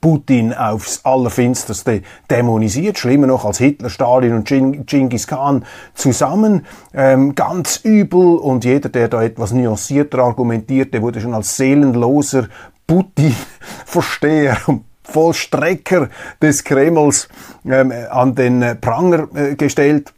Putin 0.00 0.52
aufs 0.54 1.04
Allerfinsterste 1.04 2.02
dämonisiert, 2.30 2.98
schlimmer 2.98 3.26
noch 3.26 3.44
als 3.44 3.58
Hitler, 3.58 3.90
Stalin 3.90 4.34
und 4.34 4.46
Genghis 4.46 5.26
Khan 5.26 5.64
zusammen, 5.94 6.66
ähm, 6.94 7.34
ganz 7.34 7.80
übel 7.82 8.36
und 8.36 8.64
jeder, 8.64 8.88
der 8.88 9.08
da 9.08 9.22
etwas 9.22 9.52
nuancierter 9.52 10.18
argumentierte, 10.18 11.02
wurde 11.02 11.20
schon 11.20 11.34
als 11.34 11.56
seelenloser 11.56 12.48
Putin-Versteher 12.86 14.58
und 14.66 14.84
Vollstrecker 15.04 16.08
des 16.40 16.64
Kremls 16.64 17.28
ähm, 17.64 17.92
an 18.10 18.34
den 18.34 18.62
äh, 18.62 18.74
Pranger 18.74 19.28
äh, 19.34 19.54
gestellt. 19.54 20.12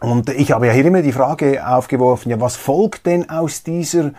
Und 0.00 0.28
ich 0.30 0.52
habe 0.52 0.66
ja 0.66 0.72
hier 0.72 0.84
immer 0.84 1.02
die 1.02 1.12
Frage 1.12 1.66
aufgeworfen, 1.66 2.30
ja, 2.30 2.40
was 2.40 2.56
folgt 2.56 3.06
denn 3.06 3.30
aus 3.30 3.62
dieser 3.62 4.12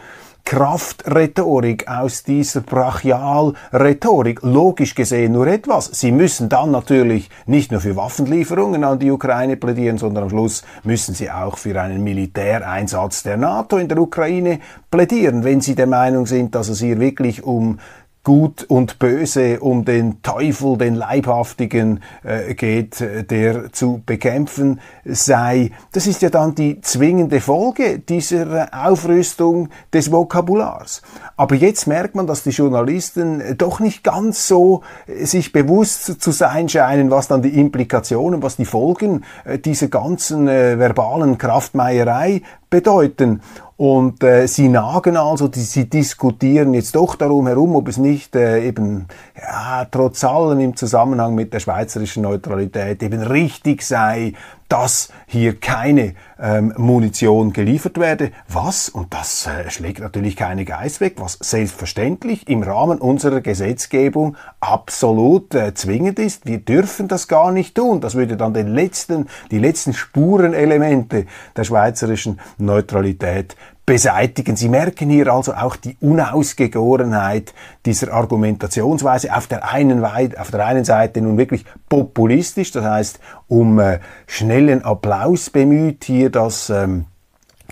Kraftrhetorik, 0.45 1.87
aus 1.87 2.21
dieser 2.21 2.61
Brachialrhetorik. 2.61 4.43
Logisch 4.43 4.93
gesehen 4.93 5.31
nur 5.31 5.47
etwas. 5.47 5.87
Sie 5.87 6.11
müssen 6.11 6.49
dann 6.49 6.69
natürlich 6.69 7.31
nicht 7.47 7.71
nur 7.71 7.81
für 7.81 7.95
Waffenlieferungen 7.95 8.83
an 8.83 8.99
die 8.99 9.09
Ukraine 9.09 9.57
plädieren, 9.57 9.97
sondern 9.97 10.25
am 10.25 10.29
Schluss 10.29 10.63
müssen 10.83 11.15
sie 11.15 11.31
auch 11.31 11.57
für 11.57 11.81
einen 11.81 12.03
Militäreinsatz 12.03 13.23
der 13.23 13.37
NATO 13.37 13.77
in 13.77 13.87
der 13.87 13.97
Ukraine 13.97 14.59
plädieren, 14.91 15.43
wenn 15.43 15.61
sie 15.61 15.73
der 15.73 15.87
Meinung 15.87 16.27
sind, 16.27 16.53
dass 16.53 16.69
es 16.69 16.79
hier 16.79 16.99
wirklich 16.99 17.43
um 17.43 17.79
Gut 18.25 18.63
und 18.63 18.97
Böse, 18.97 19.59
um 19.59 19.85
den 19.85 20.23
Teufel, 20.23 20.79
den 20.79 20.95
Leibhaftigen 20.95 22.01
äh, 22.23 22.55
geht, 22.55 22.99
äh, 22.99 23.23
der 23.23 23.71
zu 23.71 24.01
bekämpfen 24.03 24.81
sei. 25.05 25.69
Das 25.91 26.07
ist 26.07 26.23
ja 26.23 26.31
dann 26.31 26.55
die 26.55 26.81
zwingende 26.81 27.39
Folge 27.39 27.99
dieser 27.99 28.69
Aufrüstung 28.73 29.69
des 29.93 30.11
Vokabulars. 30.11 31.03
Aber 31.37 31.53
jetzt 31.53 31.85
merkt 31.85 32.15
man, 32.15 32.25
dass 32.25 32.41
die 32.41 32.49
Journalisten 32.49 33.55
doch 33.59 33.79
nicht 33.79 34.03
ganz 34.03 34.47
so 34.47 34.81
äh, 35.05 35.25
sich 35.25 35.51
bewusst 35.51 36.19
zu 36.19 36.31
sein 36.31 36.67
scheinen, 36.67 37.11
was 37.11 37.27
dann 37.27 37.43
die 37.43 37.59
Implikationen, 37.59 38.41
was 38.41 38.55
die 38.55 38.65
Folgen 38.65 39.23
äh, 39.43 39.59
dieser 39.59 39.89
ganzen 39.89 40.47
äh, 40.47 40.79
verbalen 40.79 41.37
Kraftmeierei 41.37 42.41
bedeuten. 42.75 43.41
Und 43.77 44.23
äh, 44.23 44.47
sie 44.47 44.69
nagen 44.69 45.17
also, 45.17 45.47
die, 45.47 45.61
sie 45.61 45.89
diskutieren 45.89 46.73
jetzt 46.73 46.95
doch 46.95 47.15
darum 47.15 47.47
herum, 47.47 47.75
ob 47.75 47.87
es 47.87 47.97
nicht 47.97 48.35
äh, 48.35 48.65
eben 48.65 49.07
ja, 49.37 49.85
trotz 49.91 50.23
allem 50.23 50.59
im 50.61 50.75
Zusammenhang 50.75 51.35
mit 51.35 51.53
der 51.53 51.59
schweizerischen 51.59 52.23
Neutralität 52.23 53.03
eben 53.03 53.21
richtig 53.21 53.81
sei, 53.81 54.33
dass 54.69 55.09
hier 55.27 55.59
keine 55.59 56.15
ähm, 56.39 56.73
Munition 56.77 57.53
geliefert 57.53 57.99
werde, 57.99 58.31
was, 58.47 58.89
und 58.89 59.13
das 59.13 59.45
äh, 59.45 59.69
schlägt 59.69 59.99
natürlich 59.99 60.35
keine 60.35 60.65
Geist 60.65 61.01
weg, 61.01 61.15
was 61.17 61.37
selbstverständlich 61.39 62.47
im 62.47 62.63
Rahmen 62.63 62.99
unserer 62.99 63.41
Gesetzgebung 63.41 64.37
absolut 64.59 65.53
äh, 65.53 65.73
zwingend 65.75 66.17
ist. 66.17 66.45
Wir 66.45 66.57
dürfen 66.57 67.07
das 67.07 67.27
gar 67.27 67.51
nicht 67.51 67.75
tun. 67.75 68.01
Das 68.01 68.15
würde 68.15 68.37
dann 68.37 68.53
den 68.53 68.67
letzten, 68.67 69.27
die 69.51 69.59
letzten 69.59 69.93
Spurenelemente 69.93 71.25
der 71.55 71.63
schweizerischen 71.63 72.39
Neutralität 72.57 73.55
beseitigen. 73.85 74.55
Sie 74.55 74.69
merken 74.69 75.09
hier 75.09 75.31
also 75.31 75.53
auch 75.53 75.75
die 75.75 75.95
Unausgegorenheit 76.01 77.53
dieser 77.85 78.11
Argumentationsweise. 78.11 79.35
Auf 79.35 79.47
der 79.47 79.71
einen, 79.71 80.03
auf 80.03 80.51
der 80.51 80.65
einen 80.65 80.85
Seite 80.85 81.21
nun 81.21 81.37
wirklich 81.37 81.65
populistisch, 81.87 82.71
das 82.71 82.83
heißt 82.83 83.19
um 83.47 83.79
äh, 83.79 83.99
schnellen 84.27 84.83
Applaus 84.83 85.49
bemüht, 85.49 86.03
hier 86.05 86.31
das 86.31 86.69
ähm, 86.69 87.05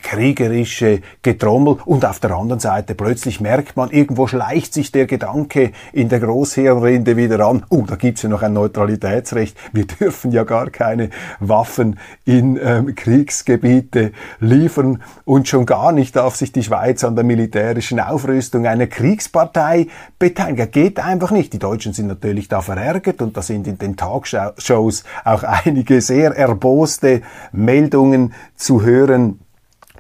kriegerische 0.04 1.02
Getrommel 1.22 1.78
und 1.86 2.06
auf 2.06 2.20
der 2.20 2.32
anderen 2.32 2.60
Seite 2.60 2.94
plötzlich 2.94 3.42
merkt 3.42 3.76
man, 3.76 3.90
irgendwo 3.90 4.28
schleicht 4.28 4.74
sich 4.74 4.92
der 4.92 5.08
Gedanke 5.08 5.72
in 5.92 6.10
der 6.10 6.20
Großhirnrinde 6.20 7.18
wieder 7.18 7.40
an, 7.48 7.66
oh, 7.70 7.84
da 7.88 7.96
gibt's 7.96 8.22
ja 8.22 8.30
noch 8.30 8.44
ein 8.44 8.54
Neutralitätsrecht, 8.54 9.58
wir 9.72 9.86
dürfen 10.00 10.32
ja 10.32 10.44
gar 10.44 10.70
keine 10.70 11.10
Waffen 11.40 12.00
in 12.26 12.60
ähm, 12.62 12.94
Kriegsgebiete 12.96 14.12
liefern 14.40 15.02
und 15.26 15.48
schon 15.48 15.66
gar 15.66 15.92
nicht 15.92 16.16
darf 16.16 16.36
sich 16.36 16.52
die 16.52 16.64
Schweiz 16.64 17.04
an 17.04 17.16
der 17.16 17.24
militärischen 17.24 18.00
Aufrüstung 18.00 18.68
einer 18.68 18.88
Kriegspartei 18.88 19.88
beteiligen. 20.20 20.72
Geht 20.72 21.00
einfach 21.00 21.32
nicht. 21.32 21.54
Die 21.54 21.60
Deutschen 21.60 21.94
sind 21.94 22.08
natürlich 22.08 22.48
da 22.48 22.62
verärgert 22.62 23.22
und 23.22 23.38
da 23.38 23.42
sind 23.42 23.68
in 23.68 23.78
den 23.78 23.96
Talkshows 23.96 25.04
auch 25.24 25.44
einige 25.44 26.02
sehr 26.02 26.36
erboste 26.36 27.22
Meldungen 27.52 28.34
zu 28.56 28.84
hören, 28.84 29.40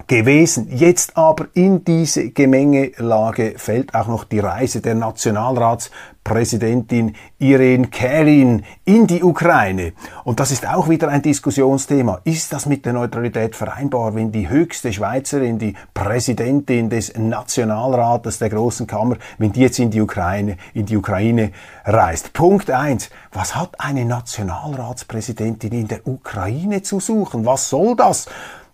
gewesen. 0.07 0.69
Jetzt 0.71 1.17
aber 1.17 1.49
in 1.53 1.85
diese 1.85 2.31
Gemengelage 2.31 3.53
fällt 3.57 3.93
auch 3.93 4.07
noch 4.07 4.23
die 4.23 4.39
Reise 4.39 4.81
der 4.81 4.95
Nationalratspräsidentin 4.95 7.15
Irene 7.37 7.85
Kärin 7.87 8.63
in 8.85 9.05
die 9.05 9.21
Ukraine. 9.23 9.93
Und 10.23 10.39
das 10.39 10.49
ist 10.51 10.67
auch 10.67 10.89
wieder 10.89 11.09
ein 11.09 11.21
Diskussionsthema. 11.21 12.21
Ist 12.23 12.53
das 12.53 12.65
mit 12.65 12.85
der 12.85 12.93
Neutralität 12.93 13.55
vereinbar, 13.55 14.15
wenn 14.15 14.31
die 14.31 14.49
höchste 14.49 14.91
Schweizerin, 14.91 15.59
die 15.59 15.75
Präsidentin 15.93 16.89
des 16.89 17.13
Nationalrates 17.15 18.39
der 18.39 18.49
Großen 18.49 18.87
Kammer, 18.87 19.17
wenn 19.37 19.51
die 19.51 19.61
jetzt 19.61 19.77
in 19.77 19.91
die 19.91 20.01
Ukraine, 20.01 20.57
in 20.73 20.87
die 20.87 20.97
Ukraine 20.97 21.51
reist? 21.85 22.33
Punkt 22.33 22.71
eins: 22.71 23.11
Was 23.31 23.55
hat 23.55 23.79
eine 23.79 24.05
Nationalratspräsidentin 24.05 25.71
in 25.71 25.87
der 25.87 26.07
Ukraine 26.07 26.81
zu 26.81 26.99
suchen? 26.99 27.45
Was 27.45 27.69
soll 27.69 27.95
das? 27.95 28.27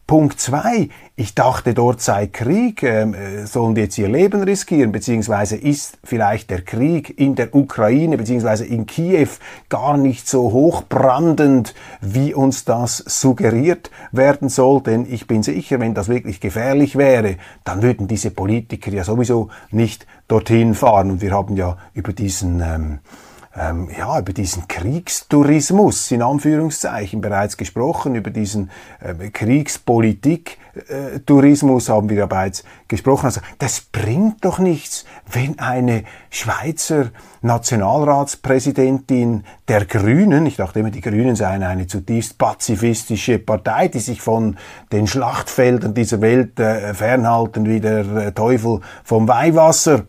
Punkt 0.09 0.39
zwei, 0.39 0.89
ich 1.15 1.35
dachte, 1.35 1.75
dort 1.75 2.01
sei 2.01 2.25
Krieg, 2.25 2.81
ähm, 2.81 3.13
äh, 3.13 3.45
sollen 3.45 3.75
die 3.75 3.81
jetzt 3.81 3.97
ihr 3.99 4.07
Leben 4.07 4.41
riskieren, 4.41 4.91
beziehungsweise 4.91 5.55
ist 5.55 5.99
vielleicht 6.03 6.49
der 6.49 6.63
Krieg 6.63 7.19
in 7.19 7.35
der 7.35 7.53
Ukraine, 7.53 8.17
beziehungsweise 8.17 8.65
in 8.65 8.87
Kiew 8.87 9.27
gar 9.69 9.97
nicht 9.97 10.27
so 10.27 10.51
hochbrandend, 10.51 11.75
wie 12.01 12.33
uns 12.33 12.65
das 12.65 12.97
suggeriert 12.97 13.91
werden 14.11 14.49
soll, 14.49 14.81
denn 14.81 15.05
ich 15.07 15.27
bin 15.27 15.43
sicher, 15.43 15.79
wenn 15.79 15.93
das 15.93 16.07
wirklich 16.07 16.39
gefährlich 16.39 16.95
wäre, 16.95 17.35
dann 17.63 17.83
würden 17.83 18.07
diese 18.07 18.31
Politiker 18.31 18.91
ja 18.91 19.03
sowieso 19.03 19.49
nicht 19.69 20.07
dorthin 20.27 20.73
fahren. 20.73 21.11
Und 21.11 21.21
wir 21.21 21.33
haben 21.33 21.55
ja 21.55 21.77
über 21.93 22.13
diesen 22.13 22.61
ähm, 22.61 22.99
ähm, 23.59 23.89
ja, 23.97 24.19
über 24.19 24.31
diesen 24.31 24.67
Kriegstourismus 24.67 26.11
in 26.11 26.21
Anführungszeichen 26.21 27.21
bereits 27.21 27.57
gesprochen, 27.57 28.13
über 28.15 28.29
diesen 28.29 28.69
äh, 29.01 29.29
Kriegspolitik-Tourismus 29.29 31.89
haben 31.89 32.09
wir 32.09 32.27
bereits 32.27 32.63
gesprochen. 32.87 33.25
Also 33.25 33.41
das 33.57 33.81
bringt 33.81 34.45
doch 34.45 34.59
nichts, 34.59 35.05
wenn 35.31 35.57
eine 35.59 36.03
Schweizer 36.29 37.09
Nationalratspräsidentin 37.41 39.43
der 39.67 39.85
Grünen, 39.85 40.45
ich 40.45 40.57
dachte 40.57 40.79
immer, 40.79 40.91
die 40.91 41.01
Grünen 41.01 41.35
seien 41.35 41.63
eine 41.63 41.87
zutiefst 41.87 42.37
pazifistische 42.37 43.39
Partei, 43.39 43.87
die 43.87 43.99
sich 43.99 44.21
von 44.21 44.57
den 44.91 45.07
Schlachtfeldern 45.07 45.93
dieser 45.93 46.21
Welt 46.21 46.59
äh, 46.59 46.93
fernhalten 46.93 47.65
wie 47.65 47.79
der 47.79 47.99
äh, 47.99 48.31
Teufel 48.31 48.81
vom 49.03 49.27
Weihwasser 49.27 50.05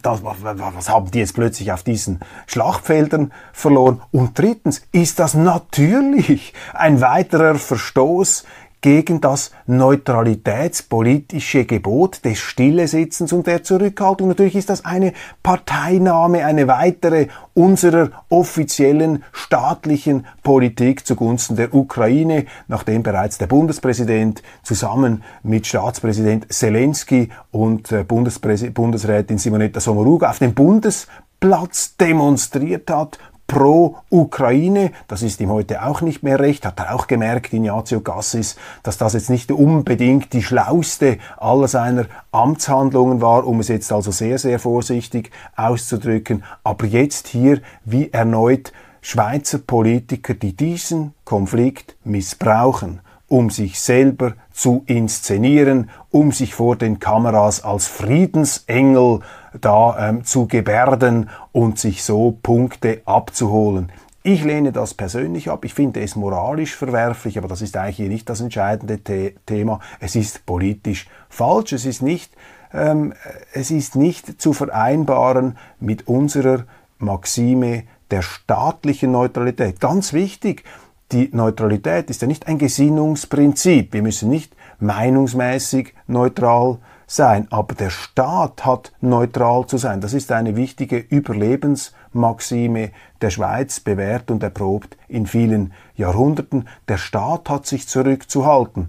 das, 0.00 0.22
was 0.22 0.88
haben 0.88 1.10
die 1.10 1.18
jetzt 1.18 1.34
plötzlich 1.34 1.72
auf 1.72 1.82
diesen 1.82 2.20
Schlachtfeldern 2.46 3.32
verloren? 3.52 4.02
Und 4.10 4.38
drittens 4.38 4.82
ist 4.92 5.18
das 5.18 5.34
natürlich 5.34 6.54
ein 6.72 7.00
weiterer 7.00 7.56
Verstoß 7.56 8.44
gegen 8.82 9.20
das 9.20 9.52
neutralitätspolitische 9.66 11.64
Gebot 11.64 12.24
des 12.24 12.38
Stillesitzens 12.38 13.32
und 13.32 13.46
der 13.46 13.62
Zurückhaltung. 13.62 14.28
Natürlich 14.28 14.56
ist 14.56 14.68
das 14.68 14.84
eine 14.84 15.14
Parteinahme, 15.42 16.44
eine 16.44 16.68
weitere 16.68 17.28
unserer 17.54 18.10
offiziellen 18.28 19.24
staatlichen 19.32 20.26
Politik 20.42 21.06
zugunsten 21.06 21.56
der 21.56 21.72
Ukraine, 21.74 22.46
nachdem 22.68 23.02
bereits 23.02 23.38
der 23.38 23.46
Bundespräsident 23.46 24.42
zusammen 24.62 25.22
mit 25.42 25.66
Staatspräsident 25.66 26.52
Zelensky 26.52 27.30
und 27.52 27.92
äh, 27.92 28.04
Bundesrätin 28.04 29.38
Simonetta 29.38 29.80
Sommaruga 29.80 30.28
auf 30.30 30.40
dem 30.40 30.54
Bundesplatz 30.54 31.96
demonstriert 31.96 32.90
hat 32.90 33.18
pro 33.46 33.96
Ukraine. 34.10 34.92
Das 35.08 35.22
ist 35.22 35.40
ihm 35.40 35.50
heute 35.50 35.84
auch 35.84 36.00
nicht 36.00 36.22
mehr 36.22 36.40
recht. 36.40 36.64
Hat 36.64 36.78
er 36.78 36.94
auch 36.94 37.06
gemerkt, 37.06 37.52
Ignazio 37.52 38.00
Gassis, 38.00 38.56
dass 38.82 38.98
das 38.98 39.12
jetzt 39.12 39.30
nicht 39.30 39.52
unbedingt 39.52 40.32
die 40.32 40.42
schlauste 40.42 41.18
aller 41.36 41.68
seiner 41.68 42.06
Amtshandlungen 42.30 43.20
war, 43.20 43.46
um 43.46 43.60
es 43.60 43.68
jetzt 43.68 43.92
also 43.92 44.10
sehr, 44.10 44.38
sehr 44.38 44.58
vorsichtig 44.58 45.30
auszudrücken. 45.56 46.44
Aber 46.64 46.86
jetzt 46.86 47.28
hier 47.28 47.60
wie 47.84 48.10
erneut 48.10 48.72
Schweizer 49.00 49.58
Politiker, 49.58 50.34
die 50.34 50.56
diesen 50.56 51.12
Konflikt 51.24 51.96
missbrauchen 52.04 53.00
um 53.32 53.48
sich 53.48 53.80
selber 53.80 54.34
zu 54.52 54.82
inszenieren, 54.84 55.88
um 56.10 56.32
sich 56.32 56.54
vor 56.54 56.76
den 56.76 56.98
Kameras 56.98 57.64
als 57.64 57.86
Friedensengel 57.86 59.20
da 59.58 60.10
ähm, 60.10 60.22
zu 60.22 60.46
gebärden 60.46 61.30
und 61.50 61.78
sich 61.78 62.04
so 62.04 62.36
Punkte 62.42 63.00
abzuholen. 63.06 63.90
Ich 64.22 64.44
lehne 64.44 64.70
das 64.70 64.92
persönlich 64.92 65.48
ab. 65.48 65.64
Ich 65.64 65.72
finde 65.72 66.02
es 66.02 66.14
moralisch 66.14 66.76
verwerflich, 66.76 67.38
aber 67.38 67.48
das 67.48 67.62
ist 67.62 67.74
eigentlich 67.74 67.96
hier 67.96 68.10
nicht 68.10 68.28
das 68.28 68.42
entscheidende 68.42 69.00
The 69.02 69.34
Thema. 69.46 69.80
Es 69.98 70.14
ist 70.14 70.44
politisch 70.44 71.08
falsch. 71.30 71.72
Es 71.72 71.86
ist 71.86 72.02
nicht, 72.02 72.34
ähm, 72.74 73.14
es 73.54 73.70
ist 73.70 73.96
nicht 73.96 74.42
zu 74.42 74.52
vereinbaren 74.52 75.56
mit 75.80 76.06
unserer 76.06 76.64
Maxime 76.98 77.84
der 78.10 78.20
staatlichen 78.20 79.10
Neutralität. 79.10 79.80
Ganz 79.80 80.12
wichtig 80.12 80.64
die 81.12 81.28
Neutralität 81.32 82.08
ist 82.10 82.22
ja 82.22 82.28
nicht 82.28 82.46
ein 82.48 82.58
Gesinnungsprinzip. 82.58 83.92
Wir 83.92 84.02
müssen 84.02 84.30
nicht 84.30 84.54
meinungsmäßig 84.80 85.94
neutral 86.06 86.78
sein, 87.06 87.46
aber 87.50 87.74
der 87.74 87.90
Staat 87.90 88.64
hat 88.64 88.92
neutral 89.00 89.66
zu 89.66 89.76
sein. 89.76 90.00
Das 90.00 90.14
ist 90.14 90.32
eine 90.32 90.56
wichtige 90.56 90.96
Überlebensmaxime 90.96 92.90
der 93.20 93.30
Schweiz, 93.30 93.80
bewährt 93.80 94.30
und 94.30 94.42
erprobt 94.42 94.96
in 95.08 95.26
vielen 95.26 95.72
Jahrhunderten. 95.94 96.68
Der 96.88 96.96
Staat 96.96 97.50
hat 97.50 97.66
sich 97.66 97.86
zurückzuhalten. 97.86 98.88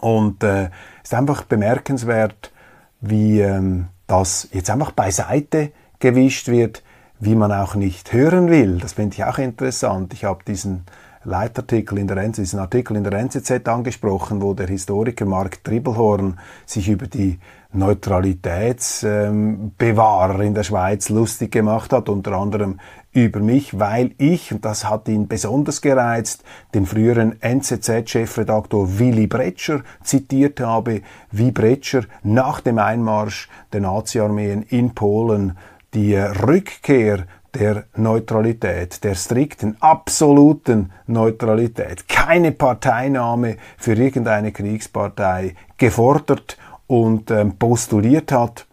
Und 0.00 0.42
äh, 0.42 0.70
es 1.02 1.10
ist 1.10 1.14
einfach 1.14 1.42
bemerkenswert, 1.42 2.52
wie 3.00 3.40
ähm, 3.40 3.88
das 4.06 4.48
jetzt 4.52 4.70
einfach 4.70 4.92
beiseite 4.92 5.72
gewischt 5.98 6.48
wird, 6.48 6.82
wie 7.20 7.34
man 7.34 7.52
auch 7.52 7.74
nicht 7.74 8.12
hören 8.12 8.48
will. 8.48 8.78
Das 8.78 8.94
finde 8.94 9.14
ich 9.14 9.24
auch 9.24 9.38
interessant. 9.38 10.12
Ich 10.12 10.24
habe 10.24 10.44
diesen 10.44 10.84
Leitartikel 11.24 11.98
in 11.98 12.06
der 12.06 12.18
NZZ, 12.18 12.38
diesen 12.38 12.60
Artikel 12.60 12.96
in 12.96 13.04
der 13.04 13.12
NZZ 13.12 13.68
angesprochen, 13.68 14.40
wo 14.40 14.54
der 14.54 14.68
Historiker 14.68 15.26
Mark 15.26 15.62
Tribbelhorn 15.64 16.38
sich 16.64 16.88
über 16.88 17.06
die 17.06 17.38
Neutralitätsbewahrer 17.72 20.34
ähm, 20.36 20.46
in 20.46 20.54
der 20.54 20.62
Schweiz 20.62 21.10
lustig 21.10 21.52
gemacht 21.52 21.92
hat, 21.92 22.08
unter 22.08 22.32
anderem 22.32 22.80
über 23.12 23.40
mich, 23.40 23.78
weil 23.78 24.12
ich, 24.18 24.52
und 24.52 24.64
das 24.64 24.88
hat 24.88 25.08
ihn 25.08 25.28
besonders 25.28 25.80
gereizt, 25.80 26.44
den 26.74 26.86
früheren 26.86 27.40
NZZ-Chefredaktor 27.40 28.98
Willy 28.98 29.26
Bretscher 29.26 29.82
zitiert 30.02 30.60
habe, 30.60 31.02
wie 31.30 31.50
Bretscher 31.50 32.04
nach 32.22 32.60
dem 32.60 32.78
Einmarsch 32.78 33.48
der 33.72 33.80
Nazi-Armeen 33.80 34.62
in 34.62 34.94
Polen 34.94 35.56
die 35.94 36.14
Rückkehr 36.16 37.24
der 37.54 37.84
Neutralität, 37.96 39.02
der 39.02 39.14
strikten, 39.14 39.76
absoluten 39.80 40.92
Neutralität, 41.06 42.06
keine 42.06 42.52
Parteinahme 42.52 43.56
für 43.78 43.94
irgendeine 43.94 44.52
Kriegspartei 44.52 45.54
gefordert 45.76 46.58
und 46.86 47.30
ähm, 47.30 47.56
postuliert 47.58 48.32
hat. 48.32 48.67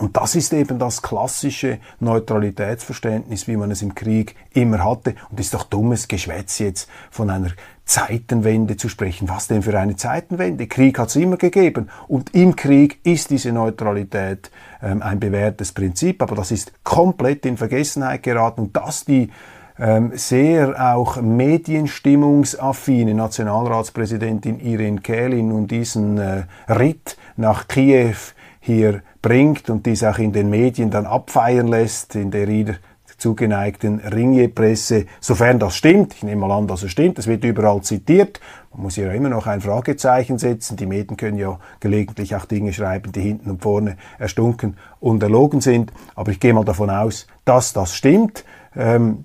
Und 0.00 0.16
das 0.16 0.34
ist 0.34 0.52
eben 0.54 0.78
das 0.78 1.02
klassische 1.02 1.78
Neutralitätsverständnis, 2.00 3.46
wie 3.46 3.56
man 3.56 3.70
es 3.70 3.82
im 3.82 3.94
Krieg 3.94 4.34
immer 4.54 4.82
hatte. 4.82 5.14
Und 5.30 5.38
ist 5.38 5.52
doch 5.52 5.64
dummes 5.64 6.08
Geschwätz 6.08 6.58
jetzt 6.58 6.88
von 7.10 7.28
einer 7.28 7.50
Zeitenwende 7.84 8.78
zu 8.78 8.88
sprechen. 8.88 9.28
Was 9.28 9.48
denn 9.48 9.62
für 9.62 9.78
eine 9.78 9.96
Zeitenwende? 9.96 10.68
Krieg 10.68 10.98
hat 10.98 11.10
es 11.10 11.16
immer 11.16 11.36
gegeben. 11.36 11.90
Und 12.08 12.34
im 12.34 12.56
Krieg 12.56 12.98
ist 13.04 13.28
diese 13.30 13.52
Neutralität 13.52 14.50
ähm, 14.82 15.02
ein 15.02 15.20
bewährtes 15.20 15.72
Prinzip. 15.72 16.22
Aber 16.22 16.34
das 16.34 16.50
ist 16.50 16.72
komplett 16.82 17.44
in 17.44 17.58
Vergessenheit 17.58 18.22
geraten. 18.22 18.62
Und 18.62 18.76
dass 18.76 19.04
die 19.04 19.30
ähm, 19.78 20.12
sehr 20.14 20.94
auch 20.94 21.20
medienstimmungsaffine 21.20 23.14
Nationalratspräsidentin 23.14 24.60
Irene 24.60 25.00
Kählin 25.00 25.48
nun 25.48 25.66
diesen 25.66 26.16
äh, 26.18 26.44
Ritt 26.68 27.18
nach 27.36 27.68
Kiew 27.68 28.16
hier 28.60 29.02
bringt 29.22 29.68
und 29.70 29.86
dies 29.86 30.04
auch 30.04 30.18
in 30.18 30.32
den 30.32 30.50
Medien 30.50 30.90
dann 30.90 31.06
abfeiern 31.06 31.66
lässt, 31.66 32.14
in 32.14 32.30
der 32.30 32.48
ihr 32.48 32.76
zugeneigten 33.20 34.00
Ringier-Presse, 34.00 35.06
sofern 35.20 35.58
das 35.58 35.76
stimmt, 35.76 36.14
ich 36.14 36.22
nehme 36.22 36.46
mal 36.46 36.56
an, 36.56 36.66
dass 36.66 36.82
es 36.82 36.90
stimmt, 36.90 37.18
es 37.18 37.26
wird 37.26 37.44
überall 37.44 37.82
zitiert, 37.82 38.40
man 38.72 38.84
muss 38.84 38.96
ja 38.96 39.12
immer 39.12 39.28
noch 39.28 39.46
ein 39.46 39.60
Fragezeichen 39.60 40.38
setzen, 40.38 40.76
die 40.76 40.86
Medien 40.86 41.16
können 41.16 41.36
ja 41.36 41.58
gelegentlich 41.80 42.34
auch 42.34 42.46
Dinge 42.46 42.72
schreiben, 42.72 43.12
die 43.12 43.20
hinten 43.20 43.50
und 43.50 43.62
vorne 43.62 43.96
erstunken 44.18 44.76
und 45.00 45.22
erlogen 45.22 45.60
sind, 45.60 45.92
aber 46.14 46.32
ich 46.32 46.40
gehe 46.40 46.54
mal 46.54 46.64
davon 46.64 46.90
aus, 46.90 47.26
dass 47.44 47.72
das 47.72 47.94
stimmt. 47.94 48.44
Ähm, 48.74 49.24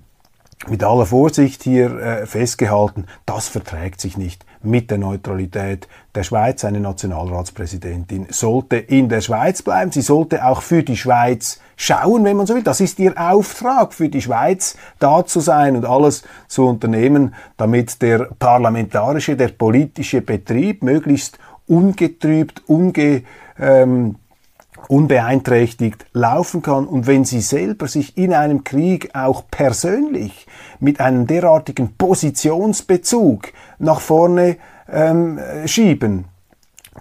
mit 0.68 0.82
aller 0.82 1.06
Vorsicht 1.06 1.62
hier 1.62 1.98
äh, 1.98 2.26
festgehalten, 2.26 3.06
das 3.24 3.48
verträgt 3.48 4.00
sich 4.00 4.16
nicht 4.16 4.44
mit 4.62 4.90
der 4.90 4.98
Neutralität 4.98 5.88
der 6.14 6.22
Schweiz. 6.22 6.64
Eine 6.64 6.80
Nationalratspräsidentin 6.80 8.26
sollte 8.30 8.76
in 8.76 9.08
der 9.08 9.20
Schweiz 9.20 9.62
bleiben. 9.62 9.92
Sie 9.92 10.02
sollte 10.02 10.44
auch 10.44 10.62
für 10.62 10.82
die 10.82 10.96
Schweiz 10.96 11.60
schauen, 11.76 12.24
wenn 12.24 12.36
man 12.36 12.46
so 12.46 12.54
will. 12.54 12.62
Das 12.62 12.80
ist 12.80 12.98
ihr 12.98 13.14
Auftrag, 13.16 13.94
für 13.94 14.08
die 14.08 14.22
Schweiz 14.22 14.76
da 14.98 15.24
zu 15.24 15.40
sein 15.40 15.76
und 15.76 15.84
alles 15.84 16.24
zu 16.48 16.66
unternehmen, 16.66 17.34
damit 17.56 18.02
der 18.02 18.28
parlamentarische, 18.38 19.36
der 19.36 19.48
politische 19.48 20.20
Betrieb 20.20 20.82
möglichst 20.82 21.38
ungetrübt, 21.66 22.62
unge, 22.66 23.22
ähm, 23.58 24.16
unbeeinträchtigt 24.88 26.06
laufen 26.12 26.62
kann 26.62 26.86
und 26.86 27.06
wenn 27.06 27.24
sie 27.24 27.40
selber 27.40 27.88
sich 27.88 28.16
in 28.16 28.32
einem 28.32 28.64
Krieg 28.64 29.10
auch 29.14 29.44
persönlich 29.50 30.46
mit 30.80 31.00
einem 31.00 31.26
derartigen 31.26 31.96
Positionsbezug 31.96 33.52
nach 33.78 34.00
vorne 34.00 34.56
ähm, 34.88 35.40
schieben, 35.66 36.26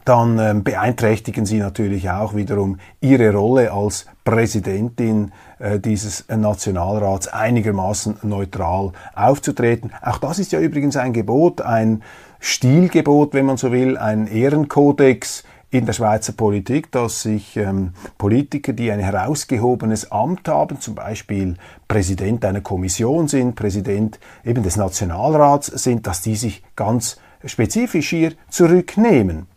dann 0.04 0.38
ähm, 0.40 0.64
beeinträchtigen 0.64 1.46
sie 1.46 1.60
natürlich 1.60 2.10
auch 2.10 2.36
wiederum 2.36 2.80
ihre 3.02 3.34
Rolle 3.34 3.72
als 3.72 4.06
Präsidentin 4.24 5.32
äh, 5.60 5.80
dieses 5.80 6.26
Nationalrats 6.28 7.28
einigermaßen 7.28 8.18
neutral 8.24 8.92
aufzutreten. 9.16 9.92
Auch 10.02 10.18
das 10.18 10.40
ist 10.40 10.52
ja 10.52 10.60
übrigens 10.60 10.98
ein 10.98 11.14
Gebot, 11.14 11.62
ein 11.62 12.04
Stilgebot, 12.40 13.34
wenn 13.34 13.46
man 13.46 13.58
so 13.58 13.72
will, 13.72 13.98
ein 13.98 14.28
Ehrenkodex, 14.28 15.44
in 15.78 15.86
der 15.86 15.94
Schweizer 15.94 16.34
Politik, 16.34 16.92
dass 16.92 17.22
sich 17.22 17.58
ähm, 17.58 17.94
Politiker, 18.18 18.74
die 18.74 18.92
ein 18.92 19.00
herausgehobenes 19.00 20.12
Amt 20.12 20.48
haben, 20.48 20.80
zum 20.80 20.96
Beispiel 20.96 21.56
Präsident 21.88 22.46
einer 22.46 22.62
Kommission 22.62 23.28
sind, 23.28 23.56
Präsident 23.56 24.20
eben 24.44 24.64
des 24.64 24.78
Nationalrats 24.78 25.68
sind, 25.68 26.08
dass 26.08 26.22
die 26.22 26.36
sich 26.36 26.64
ganz 26.76 27.18
spezifisch 27.44 28.10
hier 28.10 28.34
zurücknehmen. 28.50 29.48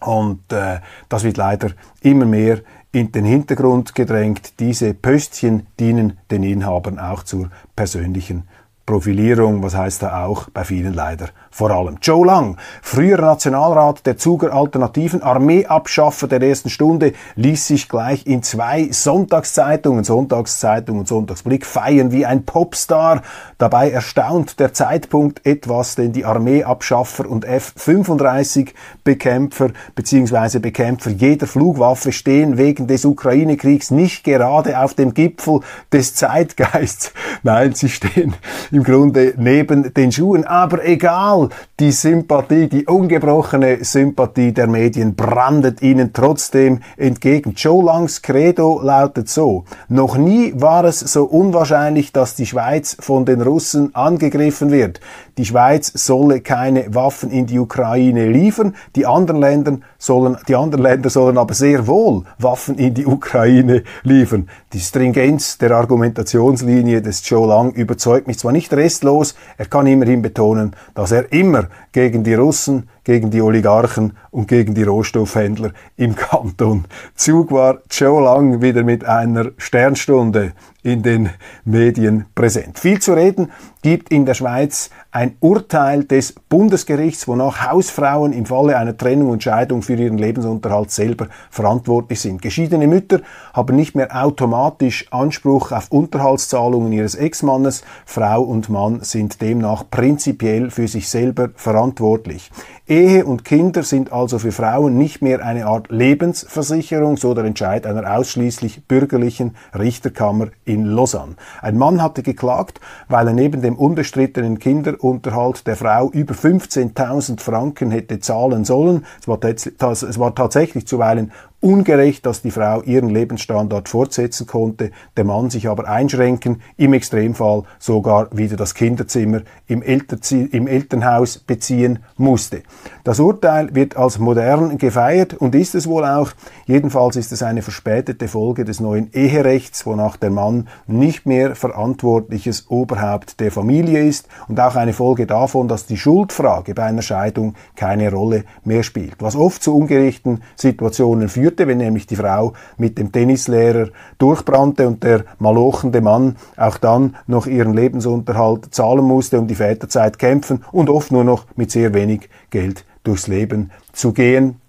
Und 0.00 0.52
äh, 0.52 0.80
das 1.08 1.24
wird 1.24 1.36
leider 1.36 1.70
immer 2.00 2.24
mehr 2.24 2.60
in 2.92 3.12
den 3.12 3.24
Hintergrund 3.24 3.94
gedrängt. 3.94 4.60
Diese 4.60 4.94
Pöstchen 4.94 5.66
dienen 5.78 6.18
den 6.30 6.42
Inhabern 6.42 6.98
auch 6.98 7.22
zur 7.22 7.50
persönlichen 7.76 8.44
Profilierung, 8.86 9.62
was 9.62 9.76
heißt 9.76 10.02
da 10.02 10.24
auch 10.24 10.50
bei 10.50 10.64
vielen 10.64 10.92
leider 10.92 11.28
vor 11.52 11.70
allem. 11.70 11.98
Joe 12.00 12.26
Lang, 12.26 12.56
früher 12.80 13.18
Nationalrat 13.18 14.06
der 14.06 14.16
Zuger 14.16 14.52
Alternativen, 14.54 15.22
Armeeabschaffer 15.22 16.26
der 16.26 16.40
ersten 16.40 16.70
Stunde, 16.70 17.12
ließ 17.36 17.66
sich 17.66 17.88
gleich 17.88 18.26
in 18.26 18.42
zwei 18.42 18.88
Sonntagszeitungen, 18.90 20.02
Sonntagszeitung 20.02 20.98
und 20.98 21.08
Sonntagsblick 21.08 21.66
feiern 21.66 22.10
wie 22.10 22.24
ein 22.24 22.44
Popstar. 22.44 23.22
Dabei 23.58 23.90
erstaunt 23.90 24.58
der 24.60 24.72
Zeitpunkt 24.72 25.46
etwas, 25.46 25.94
denn 25.94 26.12
die 26.12 26.24
Armeeabschaffer 26.24 27.28
und 27.28 27.44
F-35 27.44 28.70
Bekämpfer 29.04 29.70
bzw. 29.94 30.58
Bekämpfer 30.58 31.10
jeder 31.10 31.46
Flugwaffe 31.46 32.12
stehen 32.12 32.56
wegen 32.56 32.86
des 32.86 33.04
Ukraine-Kriegs 33.04 33.90
nicht 33.90 34.24
gerade 34.24 34.78
auf 34.80 34.94
dem 34.94 35.12
Gipfel 35.12 35.60
des 35.92 36.14
Zeitgeists. 36.14 37.12
Nein, 37.42 37.74
sie 37.74 37.90
stehen 37.90 38.34
im 38.70 38.84
Grunde 38.84 39.34
neben 39.36 39.92
den 39.92 40.12
Schuhen. 40.12 40.44
Aber 40.44 40.84
egal, 40.84 41.41
die 41.80 41.92
Sympathie, 41.92 42.68
die 42.68 42.86
ungebrochene 42.86 43.84
Sympathie 43.84 44.52
der 44.52 44.66
Medien 44.66 45.14
brandet 45.14 45.82
ihnen 45.82 46.12
trotzdem 46.12 46.80
entgegen. 46.96 47.54
Joe 47.56 47.84
Langs 47.84 48.22
Credo 48.22 48.80
lautet 48.82 49.28
so, 49.28 49.64
noch 49.88 50.16
nie 50.16 50.52
war 50.56 50.84
es 50.84 51.00
so 51.00 51.24
unwahrscheinlich, 51.24 52.12
dass 52.12 52.34
die 52.34 52.46
Schweiz 52.46 52.96
von 53.00 53.24
den 53.24 53.40
Russen 53.40 53.94
angegriffen 53.94 54.70
wird. 54.70 55.00
Die 55.38 55.46
Schweiz 55.46 55.90
solle 55.94 56.42
keine 56.42 56.94
Waffen 56.94 57.30
in 57.30 57.46
die 57.46 57.58
Ukraine 57.58 58.28
liefern, 58.28 58.74
die 58.96 59.06
anderen 59.06 59.40
Länder 59.40 59.78
sollen, 59.96 60.36
die 60.46 60.54
anderen 60.54 60.82
Länder 60.82 61.08
sollen 61.08 61.38
aber 61.38 61.54
sehr 61.54 61.86
wohl 61.86 62.24
Waffen 62.38 62.76
in 62.76 62.92
die 62.92 63.06
Ukraine 63.06 63.82
liefern. 64.02 64.50
Die 64.74 64.80
Stringenz 64.80 65.56
der 65.56 65.70
Argumentationslinie 65.70 67.00
des 67.00 67.26
Joe 67.26 67.48
Lang 67.48 67.72
überzeugt 67.72 68.26
mich 68.26 68.38
zwar 68.38 68.52
nicht 68.52 68.72
restlos, 68.74 69.34
er 69.56 69.66
kann 69.66 69.86
immerhin 69.86 70.20
betonen, 70.20 70.76
dass 70.94 71.12
er 71.12 71.32
immer 71.32 71.68
gegen 71.92 72.24
die 72.24 72.34
Russen, 72.34 72.88
gegen 73.04 73.30
die 73.30 73.42
Oligarchen 73.42 74.16
und 74.30 74.48
gegen 74.48 74.74
die 74.74 74.82
Rohstoffhändler 74.82 75.72
im 75.96 76.14
Kanton 76.16 76.84
Zug 77.14 77.52
war. 77.52 77.78
Joe 77.90 78.22
Lang 78.22 78.62
wieder 78.62 78.82
mit 78.82 79.04
einer 79.04 79.50
Sternstunde 79.56 80.52
in 80.82 81.02
den 81.02 81.30
Medien 81.64 82.26
präsent. 82.34 82.78
Viel 82.78 83.00
zu 83.00 83.12
reden 83.12 83.52
gibt 83.82 84.10
in 84.10 84.26
der 84.26 84.34
Schweiz 84.34 84.90
ein 85.12 85.36
Urteil 85.40 86.04
des 86.04 86.32
Bundesgerichts, 86.48 87.28
wonach 87.28 87.68
Hausfrauen 87.70 88.32
im 88.32 88.46
Falle 88.46 88.76
einer 88.76 88.96
Trennung 88.96 89.30
und 89.30 89.42
Scheidung 89.42 89.82
für 89.82 89.94
ihren 89.94 90.18
Lebensunterhalt 90.18 90.90
selber 90.90 91.28
verantwortlich 91.50 92.20
sind. 92.20 92.42
Geschiedene 92.42 92.86
Mütter 92.86 93.20
haben 93.52 93.76
nicht 93.76 93.94
mehr 93.94 94.24
automatisch 94.24 95.06
Anspruch 95.10 95.70
auf 95.72 95.90
Unterhaltszahlungen 95.90 96.92
ihres 96.92 97.14
Ex-Mannes. 97.14 97.84
Frau 98.04 98.42
und 98.42 98.68
Mann 98.68 99.00
sind 99.02 99.40
demnach 99.40 99.84
prinzipiell 99.90 100.70
für 100.70 100.88
sich 100.88 101.08
selber 101.08 101.50
verantwortlich. 101.54 102.50
Ehe 102.92 103.24
und 103.24 103.42
Kinder 103.42 103.84
sind 103.84 104.12
also 104.12 104.38
für 104.38 104.52
Frauen 104.52 104.98
nicht 104.98 105.22
mehr 105.22 105.42
eine 105.42 105.64
Art 105.64 105.90
Lebensversicherung, 105.90 107.16
so 107.16 107.32
der 107.32 107.44
Entscheid 107.44 107.86
einer 107.86 108.18
ausschließlich 108.18 108.86
bürgerlichen 108.86 109.56
Richterkammer 109.72 110.48
in 110.66 110.84
Lausanne. 110.84 111.36
Ein 111.62 111.78
Mann 111.78 112.02
hatte 112.02 112.22
geklagt, 112.22 112.82
weil 113.08 113.28
er 113.28 113.32
neben 113.32 113.62
dem 113.62 113.76
unbestrittenen 113.76 114.58
Kinderunterhalt 114.58 115.66
der 115.66 115.76
Frau 115.76 116.10
über 116.10 116.34
15.000 116.34 117.40
Franken 117.40 117.90
hätte 117.90 118.20
zahlen 118.20 118.66
sollen. 118.66 119.06
Es 119.18 119.26
war, 119.26 119.38
es 119.42 120.18
war 120.18 120.34
tatsächlich 120.34 120.86
zuweilen 120.86 121.32
ungerecht, 121.62 122.26
dass 122.26 122.42
die 122.42 122.50
Frau 122.50 122.82
ihren 122.82 123.08
Lebensstandard 123.08 123.88
fortsetzen 123.88 124.46
konnte, 124.46 124.90
der 125.16 125.24
Mann 125.24 125.48
sich 125.48 125.68
aber 125.68 125.88
einschränken, 125.88 126.60
im 126.76 126.92
Extremfall 126.92 127.62
sogar 127.78 128.28
wieder 128.36 128.56
das 128.56 128.74
Kinderzimmer 128.74 129.42
im, 129.68 129.80
Elternzi 129.80 130.48
im 130.50 130.66
Elternhaus 130.66 131.38
beziehen 131.38 132.00
musste. 132.16 132.62
Das 133.04 133.20
Urteil 133.20 133.74
wird 133.74 133.96
als 133.96 134.18
modern 134.18 134.76
gefeiert 134.76 135.34
und 135.34 135.54
ist 135.54 135.74
es 135.74 135.86
wohl 135.86 136.04
auch. 136.04 136.32
Jedenfalls 136.66 137.16
ist 137.16 137.30
es 137.30 137.42
eine 137.42 137.62
verspätete 137.62 138.26
Folge 138.26 138.64
des 138.64 138.80
neuen 138.80 139.12
Eherechts, 139.12 139.86
wonach 139.86 140.16
der 140.16 140.30
Mann 140.30 140.68
nicht 140.88 141.26
mehr 141.26 141.54
verantwortliches 141.54 142.70
Oberhaupt 142.70 143.38
der 143.38 143.52
Familie 143.52 144.04
ist 144.04 144.28
und 144.48 144.58
auch 144.58 144.74
eine 144.74 144.92
Folge 144.92 145.26
davon, 145.26 145.68
dass 145.68 145.86
die 145.86 145.96
Schuldfrage 145.96 146.74
bei 146.74 146.84
einer 146.84 147.02
Scheidung 147.02 147.54
keine 147.76 148.10
Rolle 148.12 148.44
mehr 148.64 148.82
spielt, 148.82 149.16
was 149.20 149.36
oft 149.36 149.62
zu 149.62 149.76
ungerechten 149.76 150.42
Situationen 150.56 151.28
führt 151.28 151.51
führte, 151.52 151.66
wenn 151.66 151.78
nämlich 151.78 152.06
die 152.06 152.16
Frau 152.16 152.54
mit 152.78 152.98
dem 152.98 153.12
Tennislehrer 153.12 153.88
durchbrannte 154.18 154.86
und 154.88 155.02
der 155.02 155.24
malochende 155.38 156.00
Mann 156.00 156.36
auch 156.56 156.78
dann 156.78 157.16
noch 157.26 157.46
ihren 157.46 157.74
Lebensunterhalt 157.74 158.74
zahlen 158.74 159.04
musste, 159.04 159.38
um 159.38 159.46
die 159.46 159.54
Väterzeit 159.54 160.18
kämpfen 160.18 160.64
und 160.72 160.88
oft 160.88 161.12
nur 161.12 161.24
noch 161.24 161.46
mit 161.56 161.70
sehr 161.70 161.92
wenig 161.92 162.28
Geld 162.50 162.84
durchs 163.04 163.26
Leben 163.26 163.70
zu 163.92 164.12
gehen 164.12 164.60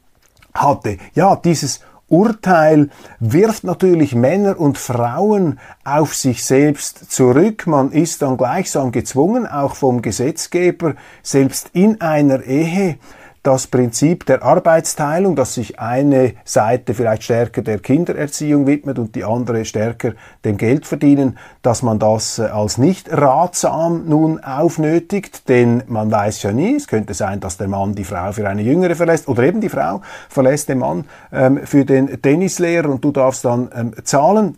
hatte. 0.54 0.98
Ja, 1.16 1.36
dieses 1.36 1.80
Urteil 2.10 2.90
wirft 3.20 3.64
natürlich 3.64 4.14
Männer 4.14 4.60
und 4.60 4.78
Frauen 4.78 5.60
auf 5.86 6.14
sich 6.14 6.44
selbst 6.44 7.12
zurück. 7.12 7.66
Man 7.66 7.92
ist 7.92 8.22
dann 8.22 8.38
gleichsam 8.38 8.92
gezwungen, 8.92 9.48
auch 9.48 9.76
vom 9.76 10.02
Gesetzgeber, 10.02 10.96
selbst 11.24 11.70
in 11.74 12.02
einer 12.02 12.44
Ehe 12.44 12.98
das 13.44 13.68
Prinzip 13.68 14.26
der 14.26 14.42
Arbeitsteilung, 14.42 15.36
dass 15.36 15.54
sich 15.54 15.80
eine 15.80 16.34
Seite 16.46 16.94
vielleicht 16.94 17.24
stärker 17.24 17.62
der 17.62 17.80
Kindererziehung 17.80 18.66
widmet 18.66 18.98
und 18.98 19.16
die 19.16 19.26
andere 19.26 19.66
stärker 19.66 20.14
dem 20.46 20.58
Geldverdienen, 20.58 21.38
dass 21.62 21.84
man 21.84 22.00
das 22.00 22.40
äh, 22.40 22.44
als 22.44 22.78
nicht 22.78 23.12
ratsam 23.12 24.08
nun 24.08 24.42
aufnötigt, 24.42 25.50
denn 25.50 25.84
man 25.88 26.10
weiß 26.10 26.44
ja 26.44 26.54
nie, 26.54 26.76
es 26.76 26.88
könnte 26.88 27.14
sein, 27.14 27.42
dass 27.42 27.58
der 27.58 27.68
Mann 27.68 27.96
die 27.96 28.06
Frau 28.06 28.32
für 28.32 28.48
eine 28.48 28.62
Jüngere 28.62 28.96
verlässt 28.96 29.28
oder 29.28 29.44
eben 29.44 29.60
die 29.60 29.70
Frau 29.70 30.02
verlässt 30.30 30.70
den 30.70 30.80
Mann 30.80 31.06
ähm, 31.34 31.60
für 31.66 31.84
den 31.84 32.22
Tennislehrer 32.22 32.90
und 32.90 33.04
du 33.04 33.12
darfst 33.12 33.44
dann 33.44 33.70
ähm, 33.76 33.94
zahlen. 34.04 34.58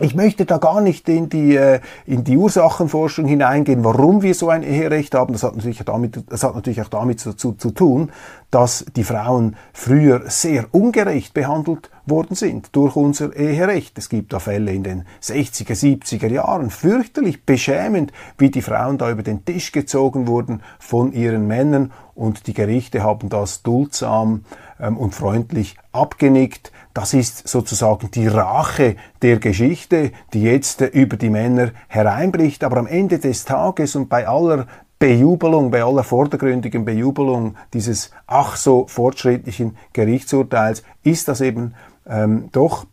Ich 0.00 0.14
möchte 0.14 0.44
da 0.44 0.58
gar 0.58 0.80
nicht 0.80 1.08
in 1.08 1.28
die, 1.28 1.56
äh, 1.56 1.80
in 2.06 2.22
die 2.22 2.36
Ursachenforschung 2.36 3.26
hineingehen, 3.26 3.82
warum 3.82 4.22
wir 4.22 4.32
so 4.34 4.48
ein 4.48 4.62
Eherecht 4.62 5.14
haben. 5.14 5.32
Das 5.32 5.42
hat 5.42 5.56
natürlich, 5.56 5.82
damit, 5.84 6.22
das 6.28 6.44
hat 6.44 6.54
natürlich 6.54 6.80
auch 6.80 6.88
damit 6.88 7.18
zu, 7.18 7.32
zu, 7.32 7.52
tun, 7.52 8.12
dass 8.52 8.84
die 8.94 9.02
Frauen 9.02 9.56
früher 9.72 10.22
sehr 10.26 10.66
ungerecht 10.70 11.34
behandelt 11.34 11.90
worden 12.06 12.36
sind 12.36 12.76
durch 12.76 12.94
unser 12.94 13.34
Eherecht. 13.34 13.98
Es 13.98 14.08
gibt 14.08 14.32
da 14.32 14.38
Fälle 14.38 14.72
in 14.72 14.84
den 14.84 15.04
60er, 15.20 15.74
70er 15.74 16.28
Jahren, 16.28 16.70
fürchterlich 16.70 17.44
beschämend, 17.44 18.12
wie 18.38 18.50
die 18.50 18.62
Frauen 18.62 18.98
da 18.98 19.10
über 19.10 19.24
den 19.24 19.44
Tisch 19.44 19.72
gezogen 19.72 20.28
wurden 20.28 20.62
von 20.78 21.12
ihren 21.12 21.48
Männern 21.48 21.92
und 22.14 22.46
die 22.46 22.54
Gerichte 22.54 23.02
haben 23.02 23.28
das 23.28 23.62
duldsam 23.62 24.44
und 24.78 25.14
freundlich 25.14 25.76
abgenickt. 25.92 26.72
Das 26.94 27.14
ist 27.14 27.46
sozusagen 27.46 28.10
die 28.10 28.26
Rache 28.26 28.96
der 29.22 29.38
Geschichte, 29.38 30.12
die 30.32 30.42
jetzt 30.42 30.80
über 30.80 31.16
die 31.16 31.30
Männer 31.30 31.70
hereinbricht. 31.88 32.64
Aber 32.64 32.78
am 32.78 32.86
Ende 32.86 33.18
des 33.18 33.44
Tages 33.44 33.96
und 33.96 34.08
bei 34.08 34.26
aller 34.26 34.66
Bejubelung, 34.98 35.70
bei 35.70 35.84
aller 35.84 36.02
vordergründigen 36.02 36.84
Bejubelung 36.84 37.56
dieses 37.72 38.10
ach 38.26 38.56
so 38.56 38.86
fortschrittlichen 38.88 39.76
Gerichtsurteils 39.92 40.82
ist 41.04 41.28
das 41.28 41.40
eben 41.40 41.74
ähm, 42.08 42.48
doch 42.50 42.86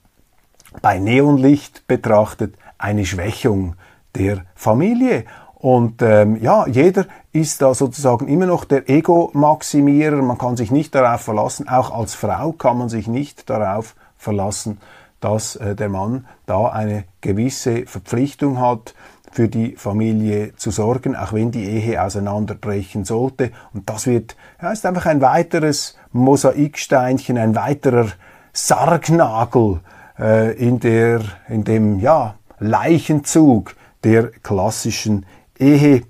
bei 0.82 1.00
Neonlicht 1.00 1.88
betrachtet 1.88 2.56
eine 2.78 3.06
Schwächung 3.06 3.76
der 4.14 4.46
Familie. 4.54 5.26
Und 5.56 6.02
ähm, 6.02 6.42
ja, 6.42 6.68
jeder 6.68 7.06
ist 7.32 7.62
da 7.62 7.74
sozusagen 7.74 8.28
immer 8.28 8.46
noch 8.46 8.66
der 8.66 8.90
Ego-Maximierer. 8.90 10.22
Man 10.22 10.38
kann 10.38 10.58
sich 10.58 10.70
nicht 10.72 10.94
darauf 10.94 11.22
verlassen, 11.22 11.68
auch 11.68 11.92
als 11.92 12.14
Frau 12.14 12.52
kann 12.52 12.78
man 12.78 12.90
sich 12.90 13.08
nicht 13.08 13.50
darauf 13.50 13.96
verlassen, 14.18 14.80
dass 15.22 15.56
äh, 15.56 15.76
der 15.76 15.90
Mann 15.90 16.26
da 16.46 16.68
eine 16.68 17.06
gewisse 17.22 17.86
Verpflichtung 17.88 18.60
hat, 18.60 18.94
für 19.36 19.50
die 19.50 19.76
Familie 19.76 20.56
zu 20.56 20.72
sorgen, 20.72 21.14
auch 21.14 21.34
wenn 21.34 21.52
die 21.52 21.66
Ehe 21.66 22.02
auseinanderbrechen 22.02 23.04
sollte. 23.04 23.52
Und 23.74 23.90
das 23.90 24.08
wird, 24.08 24.38
ja, 24.62 24.72
ist 24.72 24.86
einfach 24.86 25.08
ein 25.08 25.20
weiteres 25.20 25.98
Mosaiksteinchen, 26.14 27.38
ein 27.38 27.54
weiterer 27.54 28.08
Sargnagel 28.54 29.82
äh, 30.18 30.54
in 30.54 30.80
der, 30.80 31.20
in 31.50 31.66
dem, 31.66 32.00
ja, 32.00 32.36
Leichenzug 32.60 33.76
der 34.06 34.30
klassischen 34.30 35.26
Ehe, 35.60 36.04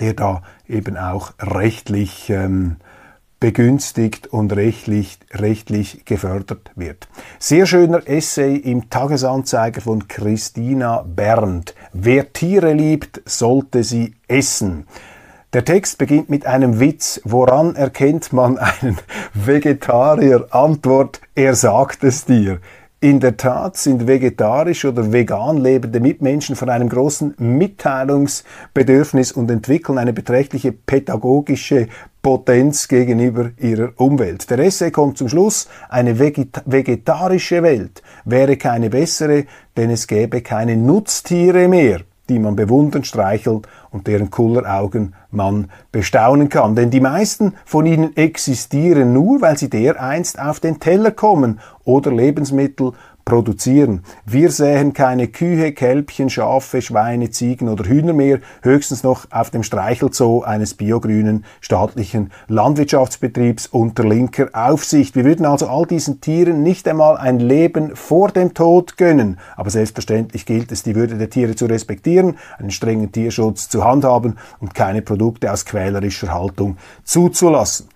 der 0.00 0.14
da 0.14 0.42
eben 0.66 0.96
auch 0.96 1.32
rechtlich 1.40 2.30
ähm, 2.30 2.76
begünstigt 3.40 4.26
und 4.26 4.54
rechtlich, 4.54 5.18
rechtlich 5.32 6.04
gefördert 6.04 6.70
wird. 6.74 7.08
Sehr 7.38 7.66
schöner 7.66 8.06
Essay 8.06 8.56
im 8.56 8.90
Tagesanzeiger 8.90 9.80
von 9.80 10.08
Christina 10.08 11.02
Berndt. 11.02 11.74
Wer 11.92 12.32
Tiere 12.32 12.72
liebt, 12.72 13.22
sollte 13.24 13.84
sie 13.84 14.14
essen. 14.26 14.86
Der 15.54 15.64
Text 15.64 15.96
beginnt 15.96 16.28
mit 16.28 16.46
einem 16.46 16.78
Witz. 16.78 17.22
Woran 17.24 17.74
erkennt 17.74 18.32
man 18.32 18.58
einen 18.58 18.98
Vegetarier? 19.34 20.46
Antwort, 20.50 21.20
er 21.34 21.54
sagt 21.54 22.04
es 22.04 22.26
dir. 22.26 22.60
In 23.00 23.20
der 23.20 23.36
Tat 23.36 23.76
sind 23.76 24.08
vegetarisch 24.08 24.84
oder 24.84 25.12
vegan 25.12 25.56
lebende 25.58 26.00
Mitmenschen 26.00 26.56
von 26.56 26.68
einem 26.68 26.88
großen 26.88 27.32
Mitteilungsbedürfnis 27.38 29.30
und 29.30 29.48
entwickeln 29.52 29.98
eine 29.98 30.12
beträchtliche 30.12 30.72
pädagogische 30.72 31.86
Potenz 32.22 32.88
gegenüber 32.88 33.52
ihrer 33.56 33.92
Umwelt. 33.98 34.50
Der 34.50 34.58
Essay 34.58 34.90
kommt 34.90 35.16
zum 35.16 35.28
Schluss, 35.28 35.68
eine 35.88 36.18
vegetarische 36.18 37.62
Welt 37.62 38.02
wäre 38.24 38.56
keine 38.56 38.90
bessere, 38.90 39.44
denn 39.76 39.90
es 39.90 40.08
gäbe 40.08 40.42
keine 40.42 40.76
Nutztiere 40.76 41.68
mehr 41.68 42.00
die 42.28 42.38
man 42.38 42.56
bewundern, 42.56 43.04
streichelt 43.04 43.66
und 43.90 44.06
deren 44.06 44.30
Kulleraugen 44.30 45.14
man 45.30 45.70
bestaunen 45.92 46.48
kann. 46.48 46.74
Denn 46.74 46.90
die 46.90 47.00
meisten 47.00 47.54
von 47.64 47.86
ihnen 47.86 48.16
existieren 48.16 49.12
nur, 49.12 49.40
weil 49.40 49.56
sie 49.56 49.70
dereinst 49.70 50.38
auf 50.38 50.60
den 50.60 50.80
Teller 50.80 51.10
kommen 51.10 51.60
oder 51.84 52.12
Lebensmittel 52.12 52.92
produzieren. 53.28 54.04
Wir 54.24 54.50
sähen 54.50 54.94
keine 54.94 55.28
Kühe, 55.28 55.72
Kälbchen, 55.72 56.30
Schafe, 56.30 56.80
Schweine, 56.80 57.28
Ziegen 57.28 57.68
oder 57.68 57.84
Hühner 57.84 58.14
mehr, 58.14 58.38
höchstens 58.62 59.02
noch 59.02 59.26
auf 59.30 59.50
dem 59.50 59.62
Streichelzoo 59.62 60.40
eines 60.44 60.72
biogrünen 60.72 61.44
staatlichen 61.60 62.32
Landwirtschaftsbetriebs 62.46 63.66
unter 63.66 64.04
linker 64.04 64.48
Aufsicht. 64.54 65.14
Wir 65.14 65.26
würden 65.26 65.44
also 65.44 65.68
all 65.68 65.84
diesen 65.84 66.22
Tieren 66.22 66.62
nicht 66.62 66.88
einmal 66.88 67.18
ein 67.18 67.38
Leben 67.38 67.94
vor 67.94 68.30
dem 68.30 68.54
Tod 68.54 68.96
gönnen. 68.96 69.38
Aber 69.56 69.68
selbstverständlich 69.68 70.46
gilt 70.46 70.72
es, 70.72 70.82
die 70.82 70.94
Würde 70.94 71.18
der 71.18 71.28
Tiere 71.28 71.54
zu 71.54 71.66
respektieren, 71.66 72.38
einen 72.56 72.70
strengen 72.70 73.12
Tierschutz 73.12 73.68
zu 73.68 73.84
handhaben 73.84 74.38
und 74.58 74.74
keine 74.74 75.02
Produkte 75.02 75.52
aus 75.52 75.66
quälerischer 75.66 76.32
Haltung 76.32 76.78
zuzulassen. 77.04 77.88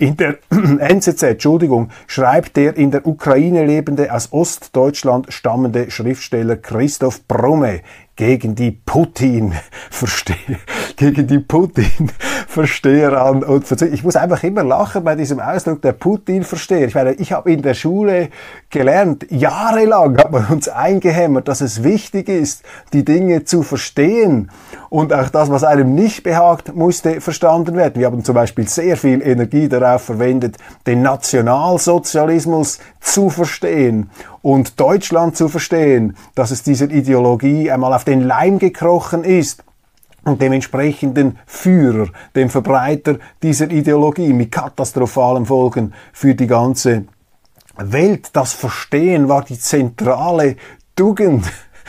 In 0.00 0.16
der 0.16 0.38
NZZ, 0.50 1.22
Entschuldigung, 1.24 1.90
schreibt 2.06 2.56
der 2.56 2.74
in 2.74 2.90
der 2.90 3.06
Ukraine 3.06 3.66
lebende, 3.66 4.10
aus 4.14 4.32
Ostdeutschland 4.32 5.30
stammende 5.30 5.90
Schriftsteller 5.90 6.56
Christoph 6.56 7.28
Brumme 7.28 7.82
gegen 8.16 8.54
die 8.54 8.70
Putin. 8.70 9.52
Verstehe, 9.90 10.58
gegen 11.00 11.26
die 11.26 11.38
Putin 11.38 12.12
Versteher 12.46 13.22
an 13.22 13.42
und 13.42 13.70
ich 13.80 14.04
muss 14.04 14.16
einfach 14.16 14.42
immer 14.42 14.62
lachen 14.62 15.02
bei 15.02 15.14
diesem 15.14 15.40
Ausdruck 15.40 15.80
der 15.80 15.92
Putin 15.92 16.44
Versteher. 16.44 16.88
Ich 16.88 16.94
meine, 16.94 17.12
ich 17.12 17.32
habe 17.32 17.50
in 17.50 17.62
der 17.62 17.72
Schule 17.72 18.28
gelernt, 18.68 19.24
jahrelang 19.30 20.18
hat 20.18 20.30
man 20.30 20.44
uns 20.48 20.68
eingehämmert, 20.68 21.48
dass 21.48 21.62
es 21.62 21.82
wichtig 21.82 22.28
ist, 22.28 22.64
die 22.92 23.02
Dinge 23.02 23.44
zu 23.44 23.62
verstehen 23.62 24.50
und 24.90 25.14
auch 25.14 25.30
das, 25.30 25.50
was 25.50 25.64
einem 25.64 25.94
nicht 25.94 26.22
behagt, 26.22 26.74
musste 26.74 27.22
verstanden 27.22 27.76
werden. 27.76 27.98
Wir 27.98 28.06
haben 28.06 28.22
zum 28.22 28.34
Beispiel 28.34 28.68
sehr 28.68 28.98
viel 28.98 29.22
Energie 29.22 29.70
darauf 29.70 30.02
verwendet, 30.02 30.58
den 30.86 31.00
Nationalsozialismus 31.00 32.78
zu 33.00 33.30
verstehen 33.30 34.10
und 34.42 34.78
Deutschland 34.78 35.34
zu 35.34 35.48
verstehen, 35.48 36.14
dass 36.34 36.50
es 36.50 36.62
dieser 36.62 36.90
Ideologie 36.90 37.70
einmal 37.70 37.94
auf 37.94 38.04
den 38.04 38.20
Leim 38.20 38.58
gekrochen 38.58 39.24
ist 39.24 39.64
und 40.24 40.40
dem 40.40 40.52
entsprechenden 40.52 41.38
Führer, 41.46 42.08
dem 42.34 42.50
Verbreiter 42.50 43.18
dieser 43.42 43.70
Ideologie 43.70 44.32
mit 44.32 44.52
katastrophalen 44.52 45.46
Folgen 45.46 45.94
für 46.12 46.34
die 46.34 46.46
ganze 46.46 47.04
Welt. 47.76 48.30
Das 48.32 48.52
Verstehen 48.52 49.28
war 49.28 49.44
die 49.44 49.58
zentrale 49.58 50.56
Tugend 50.96 51.44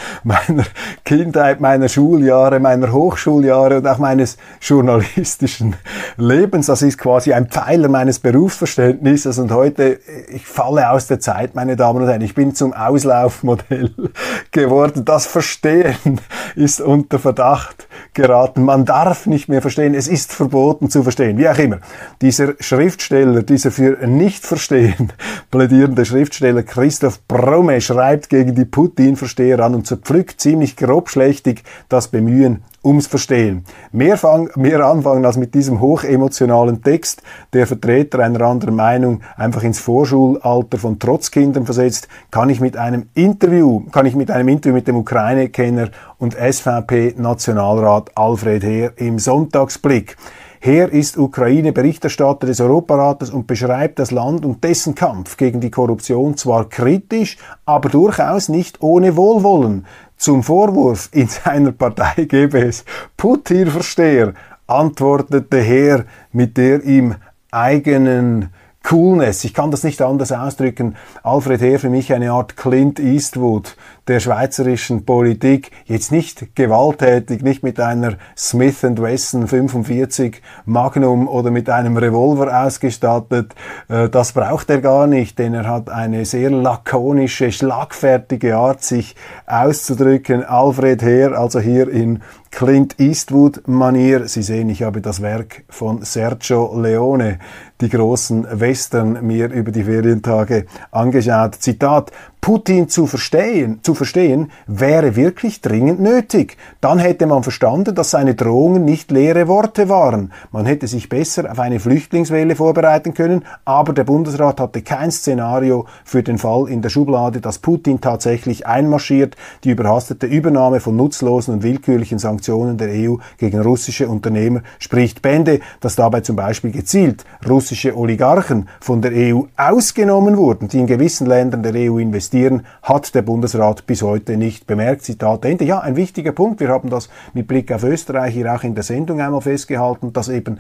meiner 0.24 0.66
Kindheit, 1.06 1.62
meiner 1.62 1.90
Schuljahre, 1.90 2.60
meiner 2.60 2.92
Hochschuljahre 2.92 3.78
und 3.78 3.88
auch 3.88 3.98
meines 3.98 4.38
journalistischen 4.62 5.76
Lebens. 6.18 6.68
Das 6.68 6.82
ist 6.82 6.98
quasi 6.98 7.34
ein 7.34 7.48
Pfeiler 7.48 7.90
meines 7.90 8.20
Berufsverständnisses 8.20 9.38
und 9.38 9.52
heute, 9.52 10.00
ich 10.30 10.46
falle 10.46 10.90
aus 10.90 11.08
der 11.08 11.20
Zeit, 11.20 11.56
meine 11.56 11.76
Damen 11.76 12.02
und 12.02 12.08
Herren. 12.08 12.22
Ich 12.22 12.36
bin 12.36 12.56
zum 12.56 12.74
Auslaufmodell 12.74 13.92
geworden. 14.52 15.06
Das 15.06 15.26
Verstehen 15.26 16.20
ist 16.56 16.82
unter 16.82 17.20
Verdacht 17.20 17.88
geraten. 18.14 18.64
Man 18.64 18.86
darf 18.86 19.26
nicht 19.26 19.48
mehr 19.50 19.62
verstehen. 19.62 19.94
Es 19.94 20.08
ist 20.08 20.34
verboten 20.34 20.90
zu 20.90 21.04
verstehen. 21.04 21.38
Wie 21.38 21.48
auch 21.48 21.58
immer. 21.58 21.80
Dieser 22.22 22.54
Schriftsteller, 22.60 23.44
dieser 23.44 23.72
für 23.72 24.06
Nicht-Verstehen 24.06 25.14
plädierende 25.50 26.06
Schriftsteller 26.06 26.64
Christoph 26.64 27.26
Brumme 27.28 27.82
schreibt 27.82 28.30
gegen 28.30 28.56
die 28.56 28.66
Putin-Versteher 28.66 29.60
an 29.60 29.76
und 29.76 29.88
zerpflückt 29.92 30.40
ziemlich 30.40 30.78
grobschlächtig 30.78 31.64
das 31.90 32.08
Bemühen 32.08 32.64
ums 32.84 33.08
Verstehen. 33.08 33.66
Mehr, 33.92 34.18
fang, 34.18 34.50
mehr 34.56 34.80
anfangen 34.86 35.26
als 35.26 35.38
mit 35.38 35.54
diesem 35.54 35.82
hochemotionalen 35.82 36.82
Text, 36.82 37.22
der 37.54 37.68
Vertreter 37.68 38.20
einer 38.20 38.42
anderen 38.42 38.76
Meinung 38.76 39.22
einfach 39.36 39.64
ins 39.64 39.80
Vorschulalter 39.80 40.78
von 40.78 40.98
Trotzkindern 40.98 41.66
versetzt, 41.66 42.08
kann 42.32 42.50
ich 42.50 42.62
mit 42.62 42.78
einem 42.78 43.10
Interview, 43.14 43.82
kann 43.92 44.06
ich 44.06 44.16
mit 44.16 44.32
einem 44.32 44.48
Interview 44.48 44.76
mit 44.76 44.88
dem 44.88 44.96
Ukraine-Kenner 44.96 45.90
und 46.18 46.36
SVP-Nationalrat 46.36 48.12
Alfred 48.16 48.64
Heer 48.64 48.94
im 48.96 49.20
Sonntagsblick. 49.20 50.16
Heer 50.64 50.94
ist 50.94 51.18
Ukraine-Berichterstatter 51.18 52.46
des 52.46 52.62
Europarates 52.62 53.32
und 53.32 53.48
beschreibt 53.48 53.98
das 53.98 54.12
Land 54.12 54.46
und 54.46 54.64
dessen 54.64 54.94
Kampf 54.94 55.36
gegen 55.36 55.60
die 55.60 55.72
Korruption 55.72 56.38
zwar 56.38 56.70
kritisch, 56.70 57.38
aber 57.66 57.90
durchaus 57.90 58.48
nicht 58.48 58.80
ohne 58.84 59.16
Wohlwollen. 59.16 59.88
Zum 60.18 60.44
Vorwurf, 60.44 61.10
in 61.14 61.28
seiner 61.30 61.72
Partei 61.72 62.26
gebe 62.26 62.60
es 62.60 62.86
Putin-Versteher, 63.18 64.36
antwortete 64.68 65.58
Heer 65.58 66.06
mit 66.32 66.58
der 66.58 66.84
ihm 66.84 67.16
eigenen 67.50 68.50
Coolness. 68.84 69.44
Ich 69.44 69.56
kann 69.56 69.72
das 69.72 69.84
nicht 69.84 70.00
anders 70.00 70.32
ausdrücken. 70.32 70.96
Alfred 71.24 71.62
Heer 71.62 71.80
für 71.80 71.90
mich 71.90 72.14
eine 72.14 72.34
Art 72.34 72.56
Clint 72.56 73.00
Eastwood 73.00 73.76
der 74.08 74.20
schweizerischen 74.20 75.06
Politik. 75.06 75.72
Jetzt 75.86 76.12
nicht 76.12 76.56
gewalttätig, 76.56 77.44
nicht 77.44 77.64
mit 77.64 77.80
einer 77.80 78.18
Smith 78.36 78.82
Wesson 78.84 79.48
45 79.48 80.42
Magnum 80.66 81.28
oder 81.28 81.52
mit 81.52 81.70
einem 81.70 81.98
Revolver 81.98 82.66
ausgestattet. 82.66 83.54
Äh, 83.88 84.10
das 84.10 84.34
braucht 84.34 84.70
er 84.70 84.82
gar 84.82 85.08
nicht, 85.08 85.38
denn 85.40 85.54
er 85.54 85.68
hat 85.68 85.90
eine 85.90 86.26
sehr 86.26 86.50
lakonische, 86.50 87.52
schlagfertige 87.52 88.56
Art, 88.56 88.84
sich 88.84 89.16
auszudrücken. 89.46 90.44
Alfred 90.44 91.02
Heer, 91.04 91.38
also 91.38 91.60
hier 91.60 91.90
in 91.90 92.22
Clint 92.52 93.00
Eastwood-Manier. 93.00 94.28
Sie 94.28 94.44
sehen, 94.44 94.70
ich 94.70 94.84
habe 94.84 95.02
das 95.02 95.22
Werk 95.22 95.64
von 95.70 96.04
Sergio 96.04 96.78
Leone, 96.80 97.40
die 97.80 97.90
großen 97.90 98.46
Western, 98.60 99.26
mir 99.26 99.50
über 99.52 99.72
die 99.72 99.86
Ferientage 99.86 100.66
angeschaut. 100.92 101.56
Zitat, 101.56 102.12
Putin 102.42 102.90
zu 102.90 103.06
verstehen, 103.06 103.82
zu 103.84 103.94
verstehen, 103.94 104.52
wäre 104.66 105.16
wirklich 105.16 105.62
dringend 105.62 106.00
nötig. 106.00 106.58
Dann 106.82 106.98
hätte 106.98 107.28
man 107.28 107.44
verstanden, 107.44 107.94
dass 107.94 108.10
seine 108.10 108.34
Drohungen 108.34 108.84
nicht 108.84 109.12
leere 109.12 109.48
Worte 109.48 109.90
waren. 109.90 110.34
Man 110.52 110.66
hätte 110.66 110.88
sich 110.88 111.08
besser 111.08 111.52
auf 111.52 111.60
eine 111.60 111.80
Flüchtlingswelle 111.80 112.56
vorbereiten 112.56 113.14
können, 113.14 113.46
aber 113.64 113.94
der 113.94 114.06
Bundesrat 114.06 114.60
hatte 114.60 114.82
kein 114.82 115.12
Szenario 115.12 115.86
für 116.04 116.24
den 116.24 116.40
Fall 116.40 116.68
in 116.68 116.82
der 116.82 116.90
Schublade, 116.90 117.42
dass 117.42 117.60
Putin 117.60 118.02
tatsächlich 118.02 118.66
einmarschiert. 118.66 119.36
Die 119.64 119.70
überhastete 119.70 120.26
Übernahme 120.26 120.80
von 120.80 120.96
nutzlosen 120.96 121.54
und 121.54 121.64
willkürlichen 121.64 122.18
Sanktionen 122.18 122.80
der 122.80 122.90
EU 122.90 123.18
gegen 123.38 123.62
russische 123.62 124.10
Unternehmer 124.10 124.64
spricht 124.80 125.22
Bände, 125.22 125.60
dass 125.80 125.96
dabei 125.96 126.22
zum 126.22 126.38
Beispiel 126.38 126.72
gezielt 126.72 127.24
russische 127.48 127.96
Oligarchen 127.96 128.68
von 128.80 129.04
der 129.04 129.12
EU 129.12 129.44
ausgenommen 129.58 130.38
wurden, 130.38 130.70
die 130.70 130.80
in 130.80 130.88
gewissen 130.88 131.28
Ländern 131.28 131.62
der 131.62 131.76
EU 131.76 132.00
investieren 132.00 132.31
investieren, 132.32 132.66
hat 132.84 133.14
der 133.14 133.22
Bundesrat 133.22 133.86
bis 133.86 134.02
heute 134.02 134.38
nicht 134.38 134.66
bemerkt. 134.68 135.04
Zitat 135.04 135.46
Ende. 135.46 135.66
Ja, 135.66 135.80
ein 135.80 135.96
wichtiger 135.96 136.32
Punkt. 136.32 136.60
Wir 136.60 136.70
haben 136.70 136.90
das 136.90 137.10
mit 137.34 137.48
Blick 137.48 137.72
auf 137.72 137.84
Österreich 137.84 138.34
hier 138.34 138.54
auch 138.54 138.64
in 138.64 138.76
der 138.76 138.84
Sendung 138.84 139.22
einmal 139.22 139.42
festgehalten, 139.42 140.14
dass 140.14 140.30
eben 140.30 140.60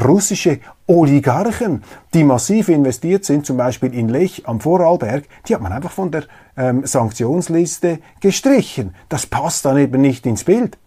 russische 0.00 0.60
Oligarchen, 0.86 1.82
die 2.14 2.22
massiv 2.22 2.68
investiert 2.68 3.24
sind, 3.24 3.46
zum 3.46 3.56
Beispiel 3.56 3.92
in 3.94 4.08
Lech 4.08 4.46
am 4.46 4.60
Vorarlberg, 4.60 5.24
die 5.48 5.54
hat 5.54 5.60
man 5.60 5.72
einfach 5.72 5.90
von 5.90 6.10
der 6.10 6.24
ähm, 6.56 6.86
Sanktionsliste 6.86 7.98
gestrichen. 8.20 8.94
Das 9.08 9.26
passt 9.26 9.64
dann 9.64 9.78
eben 9.78 10.00
nicht 10.00 10.24
ins 10.26 10.44
Bild. 10.44 10.78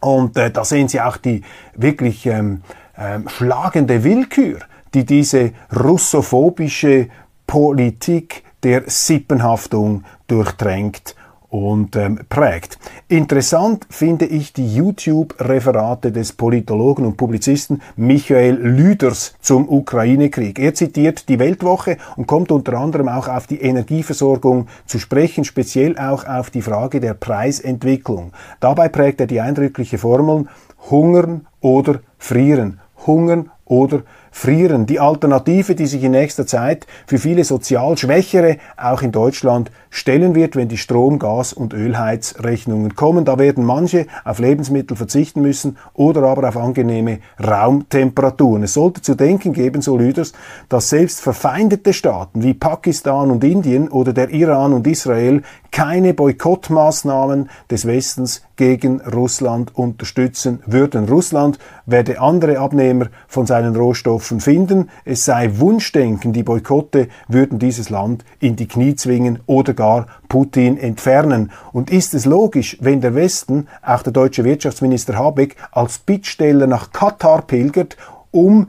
Und 0.00 0.36
äh, 0.36 0.50
da 0.50 0.64
sehen 0.64 0.88
Sie 0.88 1.00
auch 1.00 1.16
die 1.16 1.42
wirklich 1.74 2.26
ähm, 2.26 2.60
ähm, 2.98 3.28
schlagende 3.28 4.04
Willkür, 4.04 4.58
die 4.92 5.06
diese 5.06 5.52
russophobische 5.74 7.08
Politik 7.46 8.44
der 8.64 8.84
Sippenhaftung 8.86 10.04
durchdrängt 10.26 11.14
und 11.54 11.94
ähm, 11.94 12.18
prägt. 12.28 12.80
Interessant 13.06 13.86
finde 13.88 14.24
ich 14.24 14.52
die 14.52 14.74
YouTube-Referate 14.74 16.10
des 16.10 16.32
Politologen 16.32 17.06
und 17.06 17.16
Publizisten 17.16 17.80
Michael 17.94 18.56
Lüders 18.56 19.36
zum 19.40 19.68
Ukraine-Krieg. 19.68 20.58
Er 20.58 20.74
zitiert 20.74 21.28
die 21.28 21.38
Weltwoche 21.38 21.98
und 22.16 22.26
kommt 22.26 22.50
unter 22.50 22.72
anderem 22.72 23.08
auch 23.08 23.28
auf 23.28 23.46
die 23.46 23.60
Energieversorgung 23.60 24.66
zu 24.86 24.98
sprechen, 24.98 25.44
speziell 25.44 25.96
auch 25.96 26.26
auf 26.26 26.50
die 26.50 26.62
Frage 26.62 26.98
der 26.98 27.14
Preisentwicklung. 27.14 28.32
Dabei 28.58 28.88
prägt 28.88 29.20
er 29.20 29.28
die 29.28 29.40
eindrückliche 29.40 29.98
Formel 29.98 30.46
Hungern 30.90 31.46
oder 31.60 32.00
Frieren. 32.18 32.80
Hungern 33.06 33.50
oder 33.64 33.98
frieren. 33.98 34.23
Die 34.46 35.00
Alternative, 35.00 35.74
die 35.74 35.86
sich 35.86 36.04
in 36.04 36.10
nächster 36.10 36.46
Zeit 36.46 36.86
für 37.06 37.18
viele 37.18 37.44
sozial 37.44 37.96
Schwächere 37.96 38.58
auch 38.76 39.00
in 39.00 39.10
Deutschland 39.10 39.70
stellen 39.88 40.34
wird, 40.34 40.54
wenn 40.54 40.68
die 40.68 40.76
Strom-, 40.76 41.18
Gas- 41.18 41.54
und 41.54 41.72
Ölheizrechnungen 41.72 42.94
kommen. 42.94 43.24
Da 43.24 43.38
werden 43.38 43.64
manche 43.64 44.06
auf 44.22 44.40
Lebensmittel 44.40 44.98
verzichten 44.98 45.40
müssen 45.40 45.78
oder 45.94 46.24
aber 46.24 46.46
auf 46.46 46.58
angenehme 46.58 47.20
Raumtemperaturen. 47.42 48.64
Es 48.64 48.74
sollte 48.74 49.00
zu 49.00 49.14
denken 49.14 49.54
geben, 49.54 49.80
so 49.80 49.96
Lüders, 49.96 50.32
dass 50.68 50.90
selbst 50.90 51.22
verfeindete 51.22 51.94
Staaten 51.94 52.42
wie 52.42 52.52
Pakistan 52.52 53.30
und 53.30 53.44
Indien 53.44 53.88
oder 53.88 54.12
der 54.12 54.28
Iran 54.28 54.74
und 54.74 54.86
Israel 54.86 55.42
keine 55.70 56.12
Boykottmaßnahmen 56.12 57.48
des 57.70 57.86
Westens 57.86 58.42
gegen 58.56 59.00
Russland 59.00 59.74
unterstützen 59.74 60.60
würden. 60.66 61.08
Russland 61.08 61.58
werde 61.86 62.20
andere 62.20 62.58
Abnehmer 62.58 63.06
von 63.26 63.46
seinen 63.46 63.74
Rohstoffen 63.74 64.23
finden. 64.24 64.90
Es 65.04 65.24
sei 65.24 65.58
Wunschdenken, 65.58 66.32
die 66.32 66.42
Boykotte 66.42 67.08
würden 67.28 67.58
dieses 67.58 67.90
Land 67.90 68.24
in 68.40 68.56
die 68.56 68.68
Knie 68.68 68.94
zwingen 68.94 69.40
oder 69.46 69.74
gar 69.74 70.06
Putin 70.28 70.78
entfernen. 70.78 71.52
Und 71.72 71.90
ist 71.90 72.14
es 72.14 72.24
logisch, 72.24 72.76
wenn 72.80 73.00
der 73.00 73.14
Westen, 73.14 73.68
auch 73.82 74.02
der 74.02 74.12
deutsche 74.12 74.44
Wirtschaftsminister 74.44 75.16
Habeck, 75.18 75.56
als 75.72 75.98
Bittsteller 75.98 76.66
nach 76.66 76.92
Katar 76.92 77.42
pilgert, 77.42 77.96
um 78.30 78.68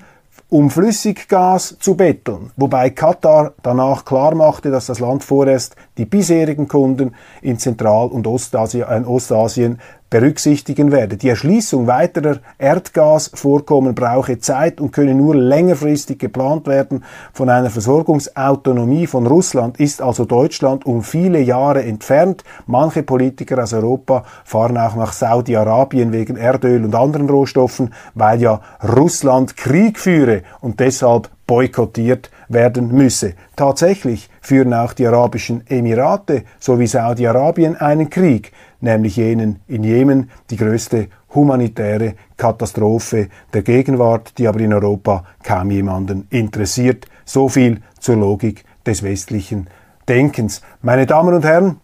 um 0.49 0.69
Flüssiggas 0.69 1.75
zu 1.79 1.95
betteln, 1.95 2.51
wobei 2.55 2.91
Katar 2.91 3.53
danach 3.63 4.05
klar 4.05 4.35
machte, 4.35 4.69
dass 4.69 4.85
das 4.85 4.99
Land 4.99 5.23
vorerst 5.23 5.75
die 5.97 6.05
bisherigen 6.05 6.67
Kunden 6.67 7.15
in 7.41 7.57
Zentral- 7.57 8.07
und 8.07 8.27
Ostasien, 8.27 8.85
äh, 8.87 9.03
Ostasien 9.05 9.79
berücksichtigen 10.15 10.93
werde. 10.93 11.17
Die 11.17 11.27
Erschließung 11.27 11.87
weiterer 11.87 12.37
Erdgasvorkommen 12.57 13.95
brauche 13.95 14.39
Zeit 14.39 14.79
und 14.79 14.93
könne 14.93 15.13
nur 15.13 15.35
längerfristig 15.35 16.19
geplant 16.19 16.67
werden. 16.67 17.03
Von 17.33 17.49
einer 17.49 17.69
Versorgungsautonomie 17.69 19.07
von 19.07 19.27
Russland 19.27 19.77
ist 19.77 20.01
also 20.01 20.23
Deutschland 20.23 20.85
um 20.85 21.03
viele 21.03 21.41
Jahre 21.41 21.83
entfernt. 21.83 22.45
Manche 22.65 23.03
Politiker 23.03 23.61
aus 23.61 23.73
Europa 23.73 24.23
fahren 24.45 24.77
auch 24.77 24.95
nach 24.95 25.11
Saudi-Arabien 25.11 26.13
wegen 26.13 26.37
Erdöl 26.37 26.85
und 26.85 26.95
anderen 26.95 27.29
Rohstoffen, 27.29 27.93
weil 28.13 28.41
ja 28.41 28.61
Russland 28.95 29.57
Krieg 29.57 29.99
führe 29.99 30.43
und 30.61 30.79
deshalb 30.79 31.29
boykottiert 31.45 32.31
werden 32.47 32.87
müsse. 32.91 33.33
Tatsächlich 33.55 34.29
führen 34.41 34.73
auch 34.73 34.93
die 34.93 35.07
Arabischen 35.07 35.63
Emirate 35.67 36.43
sowie 36.59 36.87
Saudi-Arabien 36.87 37.75
einen 37.75 38.09
Krieg 38.09 38.51
nämlich 38.85 39.17
jenen 39.17 39.59
in 39.67 39.83
Jemen, 39.83 40.29
die 40.49 40.55
größte 40.55 41.09
humanitäre 41.33 42.15
Katastrophe 42.37 43.27
der 43.53 43.61
Gegenwart, 43.61 44.37
die 44.37 44.47
aber 44.47 44.61
in 44.61 44.73
Europa 44.73 45.25
kaum 45.43 45.71
jemanden 45.71 46.27
interessiert. 46.29 47.05
So 47.25 47.49
viel 47.49 47.81
zur 47.99 48.15
Logik 48.15 48.63
des 48.85 49.03
westlichen 49.03 49.67
Denkens. 50.07 50.61
Meine 50.81 51.05
Damen 51.05 51.33
und 51.33 51.43
Herren, 51.43 51.81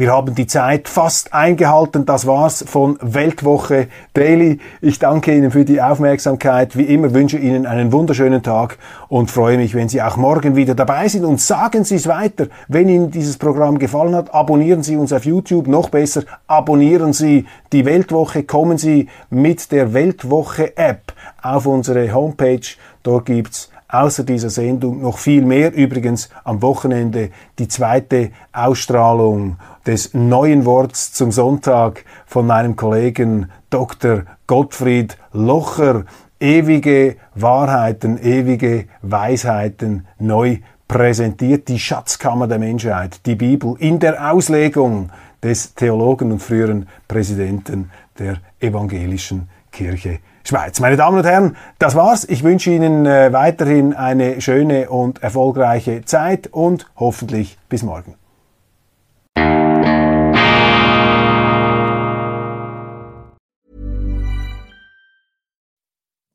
wir 0.00 0.12
haben 0.12 0.34
die 0.34 0.46
Zeit 0.46 0.88
fast 0.88 1.34
eingehalten. 1.34 2.06
Das 2.06 2.26
war's 2.26 2.64
von 2.66 2.96
Weltwoche 3.02 3.88
Daily. 4.14 4.58
Ich 4.80 4.98
danke 4.98 5.36
Ihnen 5.36 5.50
für 5.50 5.66
die 5.66 5.82
Aufmerksamkeit. 5.82 6.74
Wie 6.78 6.84
immer 6.84 7.12
wünsche 7.12 7.36
Ihnen 7.36 7.66
einen 7.66 7.92
wunderschönen 7.92 8.42
Tag 8.42 8.78
und 9.08 9.30
freue 9.30 9.58
mich, 9.58 9.74
wenn 9.74 9.90
Sie 9.90 10.00
auch 10.00 10.16
morgen 10.16 10.56
wieder 10.56 10.74
dabei 10.74 11.06
sind. 11.08 11.26
Und 11.26 11.38
sagen 11.38 11.84
Sie 11.84 11.96
es 11.96 12.06
weiter. 12.06 12.46
Wenn 12.66 12.88
Ihnen 12.88 13.10
dieses 13.10 13.36
Programm 13.36 13.78
gefallen 13.78 14.14
hat, 14.14 14.32
abonnieren 14.32 14.82
Sie 14.82 14.96
uns 14.96 15.12
auf 15.12 15.26
YouTube. 15.26 15.66
Noch 15.66 15.90
besser, 15.90 16.22
abonnieren 16.46 17.12
Sie 17.12 17.44
die 17.70 17.84
Weltwoche. 17.84 18.44
Kommen 18.44 18.78
Sie 18.78 19.06
mit 19.28 19.70
der 19.70 19.92
Weltwoche 19.92 20.78
App 20.78 21.12
auf 21.42 21.66
unsere 21.66 22.14
Homepage. 22.14 22.60
Dort 23.02 23.26
gibt's 23.26 23.68
außer 23.90 24.24
dieser 24.24 24.50
Sendung 24.50 25.02
noch 25.02 25.18
viel 25.18 25.42
mehr. 25.44 25.72
Übrigens 25.72 26.30
am 26.44 26.62
Wochenende 26.62 27.30
die 27.58 27.68
zweite 27.68 28.30
Ausstrahlung 28.52 29.56
des 29.86 30.14
neuen 30.14 30.64
Worts 30.64 31.12
zum 31.12 31.32
Sonntag 31.32 32.04
von 32.26 32.46
meinem 32.46 32.76
Kollegen 32.76 33.50
Dr. 33.70 34.24
Gottfried 34.46 35.16
Locher. 35.32 36.04
Ewige 36.38 37.16
Wahrheiten, 37.34 38.16
ewige 38.16 38.86
Weisheiten 39.02 40.06
neu 40.18 40.58
präsentiert. 40.88 41.68
Die 41.68 41.78
Schatzkammer 41.78 42.48
der 42.48 42.58
Menschheit, 42.58 43.26
die 43.26 43.34
Bibel 43.34 43.76
in 43.78 43.98
der 43.98 44.32
Auslegung 44.32 45.10
des 45.42 45.74
Theologen 45.74 46.32
und 46.32 46.40
früheren 46.40 46.88
Präsidenten 47.08 47.90
der 48.18 48.38
evangelischen 48.58 49.48
Kirche 49.70 50.20
Schweiz. 50.50 50.80
Meine 50.80 50.96
Damen 50.96 51.16
und 51.16 51.24
Herren, 51.24 51.56
das 51.78 51.94
war's. 51.94 52.24
Ich 52.24 52.42
wünsche 52.42 52.70
Ihnen 52.72 53.06
äh, 53.06 53.32
weiterhin 53.32 53.94
eine 53.94 54.40
schöne 54.40 54.90
und 54.90 55.22
erfolgreiche 55.22 56.04
Zeit 56.04 56.48
und 56.48 56.86
hoffentlich 56.96 57.56
bis 57.68 57.84
morgen. 57.84 58.16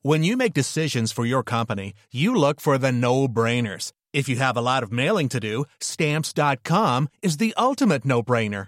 When 0.01 0.23
you 0.23 0.38
make 0.38 0.54
decisions 0.54 1.12
for 1.12 1.25
your 1.25 1.43
company, 1.43 1.93
you 2.12 2.34
look 2.34 2.62
for 2.62 2.78
the 2.78 2.91
no-brainers. 2.91 3.91
If 4.13 4.30
you 4.30 4.38
have 4.38 4.56
a 4.56 4.62
lot 4.62 4.84
of 4.84 4.91
mailing 4.93 5.28
to 5.30 5.39
do, 5.41 5.65
stamps.com 5.82 7.10
is 7.21 7.38
the 7.38 7.54
ultimate 7.58 8.06
no-brainer. 8.06 8.67